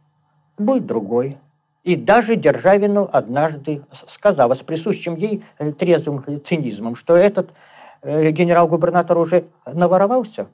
будет 0.58 0.86
другой. 0.86 1.38
И 1.82 1.96
даже 1.96 2.36
Державину 2.36 3.08
однажды 3.10 3.82
сказала 3.92 4.54
с 4.54 4.60
присущим 4.60 5.14
ей 5.16 5.42
э, 5.58 5.72
трезвым 5.72 6.24
цинизмом, 6.44 6.96
что 6.96 7.16
этот 7.16 7.50
генерал-губернатор 8.02 9.18
уже 9.18 9.46
наворовался, 9.66 10.48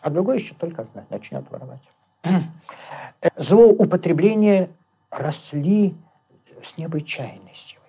а 0.00 0.10
другой 0.10 0.38
еще 0.38 0.54
только 0.54 0.86
начнет 1.08 1.44
воровать. 1.50 1.82
Злоупотребления 3.36 4.70
росли 5.10 5.94
с 6.62 6.76
необычайной 6.76 7.54
силой. 7.54 7.80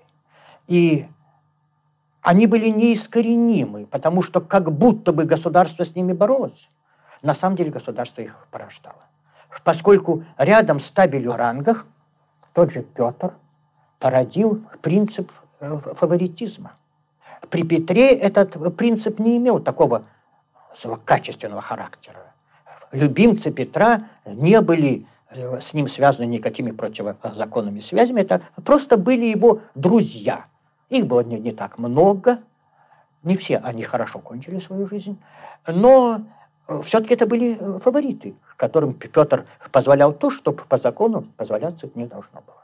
И 0.68 1.08
они 2.22 2.48
были 2.48 2.70
неискоренимы, 2.70 3.86
потому 3.86 4.22
что 4.22 4.42
как 4.42 4.72
будто 4.72 5.12
бы 5.12 5.26
государство 5.26 5.84
с 5.84 5.96
ними 5.96 6.14
боролось. 6.14 6.70
На 7.22 7.36
самом 7.36 7.56
деле 7.56 7.72
государство 7.72 8.22
их 8.22 8.48
порождало. 8.52 9.04
поскольку 9.64 10.24
рядом 10.38 10.80
с 10.80 10.90
табелью 10.92 11.36
рангах 11.36 11.86
тот 12.54 12.72
же 12.72 12.84
Петр 12.84 13.34
породил 14.00 14.66
принцип 14.82 15.32
э, 15.60 15.78
фаворитизма. 15.96 16.74
При 17.50 17.64
Петре 17.64 18.16
этот 18.16 18.76
принцип 18.76 19.20
не 19.20 19.38
имел 19.38 19.60
такого 19.60 20.04
качественного 21.06 21.62
характера. 21.62 22.34
Любимцы 22.92 23.52
Петра 23.52 24.08
не 24.26 24.62
были 24.62 25.06
э, 25.30 25.60
с 25.60 25.74
ним 25.74 25.88
связаны 25.88 26.26
никакими 26.26 26.72
противозаконными 26.72 27.80
связями, 27.80 28.22
это 28.22 28.42
просто 28.64 28.98
были 28.98 29.26
его 29.26 29.62
друзья. 29.76 30.46
Их 30.90 31.08
было 31.08 31.22
не, 31.22 31.40
не 31.40 31.52
так 31.52 31.78
много, 31.78 32.40
не 33.24 33.36
все 33.38 33.58
они 33.58 33.84
хорошо 33.84 34.20
кончили 34.20 34.60
свою 34.60 34.88
жизнь, 34.88 35.18
но 35.68 36.22
э, 36.68 36.82
все-таки 36.84 37.14
это 37.14 37.26
были 37.26 37.60
фавориты, 37.80 38.36
которым 38.62 38.94
Петр 38.94 39.48
позволял 39.72 40.14
то, 40.14 40.30
что 40.30 40.52
по 40.54 40.78
закону 40.78 41.26
позволяться 41.36 41.90
не 41.96 42.06
должно 42.06 42.42
было. 42.42 42.64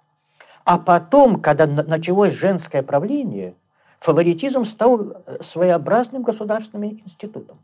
А 0.64 0.78
потом, 0.78 1.42
когда 1.42 1.66
началось 1.66 2.34
женское 2.34 2.84
правление, 2.84 3.56
фаворитизм 4.00 4.66
стал 4.66 5.12
э, 5.12 5.44
своеобразным 5.44 6.24
государственным 6.24 7.02
институтом. 7.06 7.58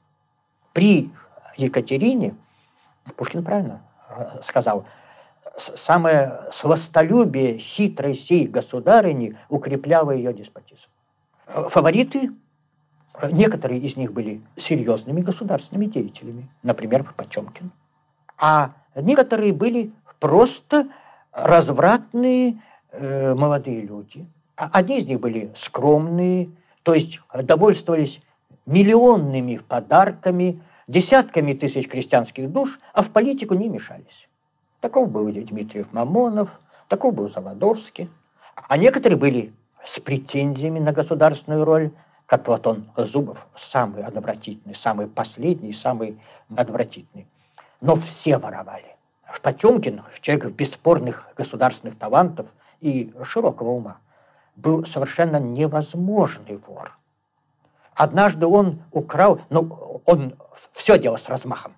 При 0.74 1.12
Екатерине, 1.58 2.36
Пушкин 3.16 3.44
правильно 3.44 3.82
э, 4.10 4.42
сказал, 4.44 4.86
самое 5.58 6.42
сластолюбие 6.52 7.58
хитрой 7.58 8.16
сей 8.16 8.48
государыни 8.48 9.38
укрепляло 9.50 10.12
ее 10.12 10.34
деспотизм. 10.34 10.88
Фавориты, 11.46 12.32
некоторые 13.32 13.82
из 13.82 13.96
них 13.96 14.14
были 14.14 14.42
серьезными 14.58 15.22
государственными 15.22 15.86
деятелями, 15.86 16.50
например, 16.64 17.04
Потемкин, 17.16 17.72
а 18.38 18.74
некоторые 18.96 19.54
были 19.54 19.92
просто 20.20 20.88
развратные 21.32 22.62
э, 22.92 23.34
молодые 23.36 23.82
люди. 23.82 24.26
А 24.56 24.70
одни 24.72 25.00
из 25.00 25.08
них 25.08 25.20
были 25.20 25.52
скромные, 25.56 26.50
то 26.84 26.94
есть 26.94 27.20
довольствовались 27.34 28.22
миллионными 28.66 29.58
подарками, 29.58 30.62
десятками 30.88 31.54
тысяч 31.54 31.88
крестьянских 31.88 32.52
душ, 32.52 32.80
а 32.94 33.04
в 33.04 33.10
политику 33.10 33.56
не 33.56 33.68
мешались. 33.68 34.30
Таков 34.80 35.10
был 35.10 35.26
Дмитриев 35.26 35.92
Мамонов, 35.92 36.50
таков 36.88 37.16
был 37.16 37.30
Заводовский. 37.30 38.10
А 38.56 38.78
некоторые 38.78 39.18
были 39.18 39.54
с 39.84 40.00
претензиями 40.00 40.80
на 40.80 40.92
государственную 40.92 41.66
роль, 41.66 41.92
как 42.26 42.44
Платон 42.44 42.86
Зубов, 42.96 43.48
самый 43.56 44.04
отвратительный, 44.04 44.76
самый 44.76 45.08
последний, 45.08 45.74
самый 45.74 46.20
отвратительный. 46.56 47.28
Но 47.82 47.96
все 47.96 48.38
воровали. 48.38 48.96
Потемкин, 49.42 50.04
человек 50.22 50.52
бесспорных 50.52 51.28
государственных 51.36 51.98
талантов– 51.98 52.48
и 52.84 53.14
широкого 53.24 53.70
ума, 53.70 53.98
был 54.56 54.86
совершенно 54.86 55.38
невозможный 55.38 56.58
вор. 56.58 56.98
Однажды 57.96 58.48
он 58.48 58.82
украл, 58.92 59.42
ну, 59.50 60.02
он 60.06 60.36
все 60.72 60.98
делал 60.98 61.18
с 61.18 61.30
размахом 61.30 61.76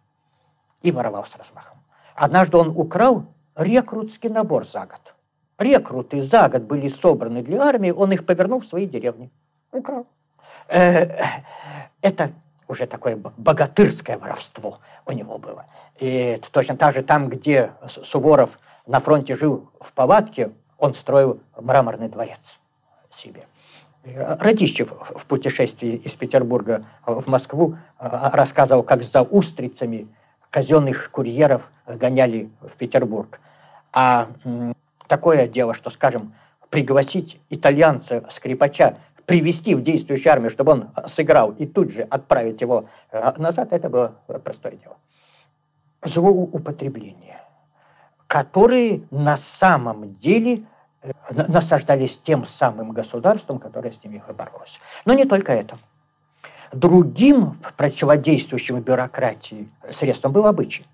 и 0.81 0.91
воровал 0.91 1.25
с 1.25 1.35
размахом. 1.35 1.79
Однажды 2.15 2.57
он 2.57 2.69
украл 2.69 3.25
рекрутский 3.55 4.29
набор 4.29 4.65
за 4.65 4.85
год. 4.85 5.13
Рекруты 5.57 6.21
за 6.21 6.49
год 6.49 6.63
были 6.63 6.87
собраны 6.89 7.41
для 7.41 7.63
армии, 7.63 7.91
он 7.91 8.11
их 8.11 8.25
повернул 8.25 8.61
в 8.61 8.65
свои 8.65 8.85
деревни. 8.87 9.31
Украл. 9.71 10.05
Э, 10.67 11.41
это 12.01 12.31
уже 12.67 12.87
такое 12.87 13.15
богатырское 13.15 14.17
воровство 14.17 14.79
у 15.05 15.11
него 15.11 15.37
было. 15.37 15.65
И 15.99 16.41
точно 16.51 16.75
так 16.75 16.93
же 16.93 17.03
там, 17.03 17.29
где 17.29 17.71
Суворов 17.87 18.59
на 18.85 18.99
фронте 18.99 19.35
жил 19.35 19.69
в 19.79 19.93
палатке, 19.93 20.51
он 20.77 20.93
строил 20.93 21.41
мраморный 21.55 22.09
дворец 22.09 22.59
себе. 23.15 23.47
Радищев 24.03 24.91
в 24.91 25.25
путешествии 25.25 25.95
из 25.95 26.11
Петербурга 26.11 26.85
в 27.05 27.27
Москву 27.27 27.77
а, 27.97 28.29
рассказывал, 28.31 28.83
как 28.83 29.03
за 29.03 29.23
устрицами 29.23 30.07
казенных 30.51 31.09
курьеров 31.09 31.63
гоняли 31.87 32.49
в 32.61 32.77
Петербург. 32.77 33.39
А 33.91 34.29
такое 35.07 35.47
дело, 35.47 35.73
что, 35.73 35.89
скажем, 35.89 36.33
пригласить 36.69 37.39
итальянца, 37.49 38.23
скрипача, 38.29 38.97
привести 39.25 39.73
в 39.73 39.81
действующую 39.81 40.31
армию, 40.31 40.51
чтобы 40.51 40.73
он 40.73 40.89
сыграл, 41.07 41.51
и 41.53 41.65
тут 41.65 41.91
же 41.91 42.03
отправить 42.03 42.61
его 42.61 42.85
а, 43.11 43.33
назад, 43.39 43.73
это 43.73 43.89
было 43.89 44.15
простое 44.43 44.73
дело. 44.73 44.97
Злоупотребление 46.03 47.35
которые 48.27 49.03
на 49.11 49.37
самом 49.37 50.13
деле 50.15 50.63
э, 51.05 51.43
насаждались 51.47 52.19
тем 52.23 52.45
самым 52.45 52.91
государством, 52.91 53.59
которое 53.59 53.91
с 53.91 54.03
ними 54.03 54.21
боролось. 54.37 54.79
Но 55.05 55.13
не 55.13 55.25
только 55.25 55.53
это. 55.53 55.77
Другим 56.71 57.57
противодействующим 57.77 58.81
бюрократии 58.81 59.69
средством 59.91 60.31
был 60.31 60.45
обычай. 60.45 60.85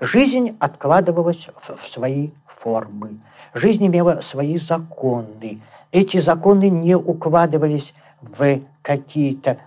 Жизнь 0.00 0.56
откладывалась 0.60 1.48
в 1.62 1.86
свои 1.86 2.30
формы. 2.46 3.20
Жизнь 3.54 3.86
имела 3.86 4.20
свои 4.20 4.58
законы. 4.58 5.60
Эти 5.92 6.20
законы 6.20 6.68
не 6.68 6.94
укладывались 6.94 7.94
в 8.20 8.60
какие-то 8.82 9.58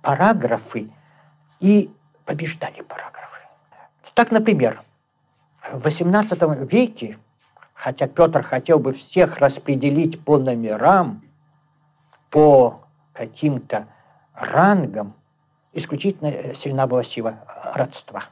параграфы 0.00 0.90
и 1.60 1.90
побеждали 2.24 2.82
параграфы. 2.82 3.40
Так, 4.14 4.30
например, 4.30 4.82
в 5.72 5.86
XVIII 5.86 6.66
веке, 6.66 7.18
хотя 7.82 8.06
Петр 8.06 8.44
хотел 8.44 8.78
бы 8.78 8.92
всех 8.92 9.38
распределить 9.38 10.24
по 10.24 10.38
номерам, 10.38 11.20
по 12.30 12.82
каким-то 13.12 13.88
рангам, 14.34 15.14
исключительно 15.72 16.54
сильна 16.54 16.86
была 16.86 17.02
сила 17.02 17.40
родства. 17.74 18.26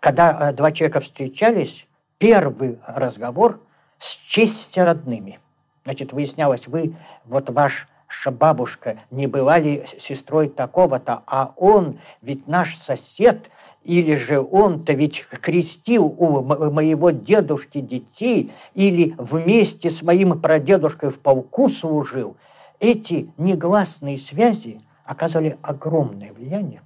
Когда 0.00 0.50
э, 0.50 0.52
два 0.54 0.72
человека 0.72 0.98
встречались, 0.98 1.86
первый 2.18 2.80
разговор 2.84 3.60
с 4.00 4.16
честью 4.16 4.86
родными. 4.86 5.38
Значит, 5.84 6.12
выяснялось, 6.12 6.66
вы, 6.66 6.96
вот 7.26 7.50
ваш 7.50 7.86
бабушка 8.26 8.98
не 9.10 9.26
была 9.26 9.58
ли 9.58 9.84
сестрой 9.98 10.48
такого-то, 10.48 11.22
а 11.26 11.52
он 11.56 11.98
ведь 12.22 12.46
наш 12.48 12.76
сосед, 12.76 13.50
или 13.82 14.14
же 14.14 14.40
он-то 14.40 14.92
ведь 14.94 15.26
крестил 15.42 16.04
у 16.06 16.42
моего 16.42 17.10
дедушки 17.10 17.80
детей, 17.80 18.52
или 18.74 19.14
вместе 19.18 19.90
с 19.90 20.02
моим 20.02 20.40
прадедушкой 20.40 21.10
в 21.10 21.20
полку 21.20 21.68
служил. 21.68 22.36
Эти 22.80 23.30
негласные 23.36 24.18
связи 24.18 24.80
оказывали 25.04 25.58
огромное 25.62 26.32
влияние, 26.32 26.82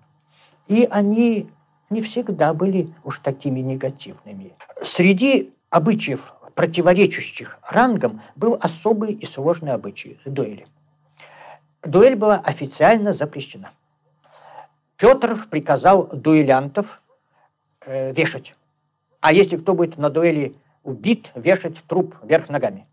и 0.67 0.87
они 0.91 1.49
не 1.91 2.03
всегда 2.03 2.53
были 2.53 2.93
уж 3.05 3.19
такими 3.21 3.61
негативными. 3.61 4.53
Среди 4.83 5.53
обычаев, 5.71 6.35
противоречащих 6.55 7.59
рангам, 7.69 8.21
был 8.37 8.59
особый 8.61 9.13
и 9.13 9.25
сложный 9.25 9.73
обычай– 9.73 10.19
дуэли. 10.25 10.67
Дуэль 11.83 12.17
была 12.17 12.37
официально 12.37 13.13
запрещена. 13.13 13.71
Петр 14.97 15.47
приказал 15.49 16.09
дуэлянтов 16.09 17.01
э, 17.87 18.13
вешать. 18.13 18.55
А 19.21 19.33
если 19.33 19.57
кто 19.57 19.75
будет 19.75 19.97
на 19.97 20.11
дуэли 20.11 20.57
убит, 20.83 21.31
вешать 21.35 21.83
труп 21.87 22.17
вверх 22.23 22.49
ногами. 22.49 22.87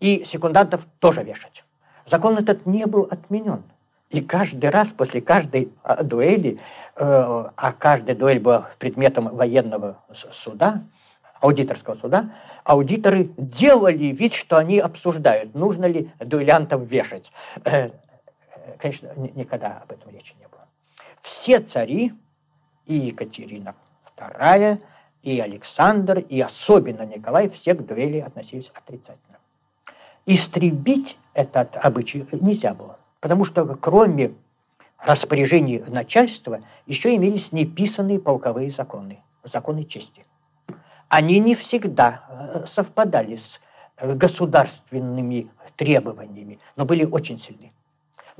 И 0.00 0.24
секундантов 0.24 0.86
тоже 0.98 1.22
вешать. 1.22 1.64
Закон 2.06 2.36
этот 2.36 2.66
не 2.66 2.86
был 2.86 3.08
отменен. 3.10 3.62
И 4.10 4.20
каждый 4.20 4.70
раз 4.70 4.88
после 4.88 5.20
каждой 5.20 5.72
а, 5.82 6.02
дуэли, 6.02 6.58
э, 6.96 7.44
а 7.56 7.72
каждая 7.72 8.16
дуэль 8.16 8.40
была 8.40 8.70
предметом 8.78 9.34
военного 9.34 9.98
суда, 10.32 10.82
аудиторского 11.40 11.94
суда, 11.94 12.30
аудиторы 12.64 13.30
делали 13.36 14.06
вид, 14.06 14.34
что 14.34 14.56
они 14.56 14.78
обсуждают, 14.78 15.54
нужно 15.54 15.86
ли 15.86 16.10
дуэлянтов 16.18 16.82
вешать. 16.82 17.30
Э, 17.64 17.90
конечно, 18.78 19.12
никогда 19.34 19.78
об 19.78 19.92
этом 19.92 20.10
речи 20.10 20.34
не 20.38 20.46
было 20.46 20.60
все 21.20 21.60
цари, 21.60 22.12
и 22.86 22.94
Екатерина 22.94 23.74
II, 24.16 24.80
и 25.22 25.40
Александр, 25.40 26.18
и 26.18 26.40
особенно 26.40 27.02
Николай, 27.02 27.48
все 27.48 27.74
к 27.74 27.84
дуэли 27.84 28.18
относились 28.18 28.70
отрицательно. 28.74 29.38
Истребить 30.26 31.18
этот 31.34 31.76
обычай 31.76 32.26
нельзя 32.32 32.74
было, 32.74 32.98
потому 33.20 33.44
что 33.44 33.64
кроме 33.76 34.32
распоряжений 34.98 35.82
начальства 35.86 36.60
еще 36.86 37.14
имелись 37.14 37.52
неписанные 37.52 38.18
полковые 38.18 38.70
законы, 38.70 39.22
законы 39.44 39.84
чести. 39.84 40.24
Они 41.08 41.38
не 41.38 41.54
всегда 41.54 42.24
э, 42.28 42.66
совпадали 42.66 43.36
с 43.36 43.60
э, 43.96 44.14
государственными 44.14 45.50
требованиями, 45.76 46.60
но 46.76 46.84
были 46.84 47.04
очень 47.04 47.38
сильны 47.38 47.72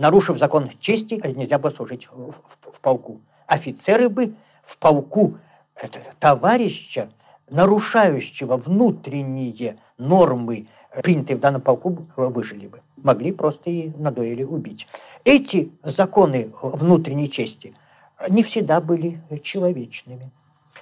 нарушив 0.01 0.39
закон 0.39 0.71
чести, 0.81 1.21
нельзя 1.37 1.59
было 1.59 1.71
служить 1.71 2.09
в, 2.11 2.33
в, 2.33 2.73
в 2.73 2.81
полку. 2.81 3.21
Офицеры 3.47 4.09
бы 4.09 4.35
в 4.63 4.79
полку 4.79 5.37
это, 5.75 6.01
товарища 6.19 7.11
нарушающего 7.51 8.57
внутренние 8.57 9.77
нормы, 9.99 10.69
принятые 11.03 11.37
в 11.37 11.41
данном 11.41 11.61
полку, 11.61 12.07
выжили 12.17 12.67
бы. 12.67 12.81
Могли 12.97 13.33
просто 13.33 13.71
и 13.71 13.91
на 13.97 14.11
дуэли 14.11 14.43
убить. 14.43 14.89
Эти 15.25 15.71
законы 15.83 16.51
внутренней 16.63 17.31
чести 17.31 17.75
не 18.29 18.43
всегда 18.43 18.81
были 18.81 19.21
человечными. 19.43 20.31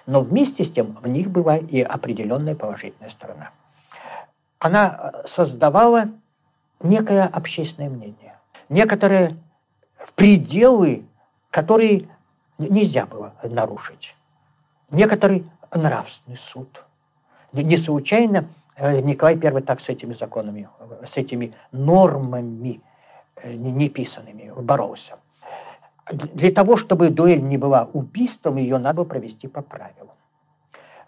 Но 0.06 0.20
вместе 0.20 0.64
с 0.64 0.70
тем 0.70 0.96
в 1.02 1.08
них 1.08 1.30
была 1.30 1.56
и 1.56 1.80
определенная 1.80 2.54
положительная 2.54 3.10
сторона. 3.10 3.50
Она 4.58 5.12
создавала 5.26 6.08
некое 6.82 7.24
общественное 7.24 7.90
мнение, 7.90 8.27
некоторые 8.68 9.36
пределы, 10.14 11.04
которые 11.50 12.08
нельзя 12.58 13.06
было 13.06 13.34
нарушить, 13.42 14.14
некоторый 14.90 15.48
нравственный 15.72 16.38
суд. 16.38 16.84
Не 17.52 17.76
случайно 17.76 18.48
э, 18.76 19.00
Николай 19.00 19.38
I 19.38 19.62
так 19.62 19.80
с 19.80 19.88
этими 19.88 20.14
законами, 20.14 20.68
с 21.10 21.16
этими 21.16 21.54
нормами 21.72 22.80
э, 23.36 23.54
неписанными 23.54 24.52
боролся. 24.60 25.18
Для 26.10 26.50
того, 26.52 26.76
чтобы 26.76 27.10
дуэль 27.10 27.42
не 27.42 27.58
была 27.58 27.88
убийством, 27.92 28.56
ее 28.56 28.78
надо 28.78 28.98
было 28.98 29.04
провести 29.04 29.46
по 29.46 29.62
правилам. 29.62 30.16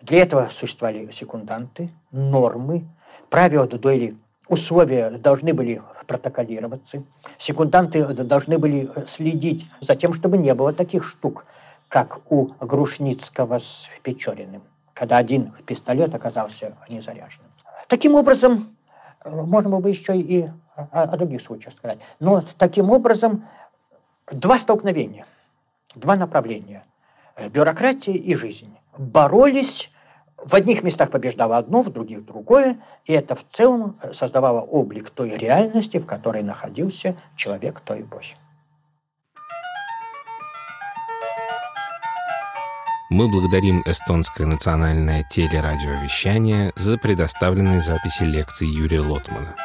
Для 0.02 0.22
этого 0.22 0.48
существовали 0.52 1.11
секунданты, 1.11 1.90
нормы, 2.11 2.86
правила 3.28 3.66
дуэли, 3.66 4.16
условия 4.51 5.11
должны 5.11 5.55
были 5.55 5.80
протоколироваться. 6.07 7.05
Секунданты 7.38 8.05
должны 8.05 8.59
были 8.59 8.90
следить 9.07 9.66
за 9.80 9.94
тем, 9.94 10.12
чтобы 10.12 10.36
не 10.38 10.53
было 10.55 10.72
таких 10.72 11.05
штук, 11.05 11.46
как 11.88 12.20
у 12.30 12.46
Грушницкого 12.61 13.61
с 13.61 13.88
Печориным, 14.03 14.62
когда 14.92 15.16
один 15.18 15.53
пистолет 15.66 16.14
оказался 16.14 16.76
незаряженным. 16.88 17.51
Таким 17.88 18.14
образом, 18.14 18.76
можно 19.24 19.70
было 19.70 19.80
бы 19.80 19.90
еще 19.90 20.18
и 20.18 20.48
о, 20.74 21.03
о 21.03 21.16
других 21.16 21.42
случаях 21.42 21.74
сказать, 21.74 21.98
но 22.18 22.42
таким 22.59 22.90
образом 22.90 23.46
два 24.30 24.59
столкновения, 24.59 25.26
два 25.94 26.16
направления– 26.16 26.84
бюрократия 27.53 28.12
и 28.12 28.34
жизнь– 28.34 28.76
боролись 28.98 29.90
в 30.45 30.55
одних 30.55 30.82
местах 30.82 31.11
побеждало 31.11 31.57
одно, 31.57 31.82
в 31.82 31.91
других 31.91 32.24
другое, 32.24 32.78
и 33.05 33.12
это 33.12 33.34
в 33.34 33.45
целом 33.53 33.99
создавало 34.12 34.61
облик 34.61 35.11
той 35.11 35.30
реальности, 35.30 35.99
в 35.99 36.07
которой 36.07 36.43
находился 36.43 37.16
человек 37.36 37.80
той 37.80 38.03
эпохи. 38.03 38.36
Мы 43.11 43.28
благодарим 43.28 43.82
эстонское 43.86 44.47
национальное 44.47 45.24
телерадиовещание 45.28 46.72
за 46.76 46.97
предоставленные 46.97 47.80
записи 47.80 48.22
лекций 48.22 48.68
Юрия 48.68 49.01
Лотмана. 49.01 49.57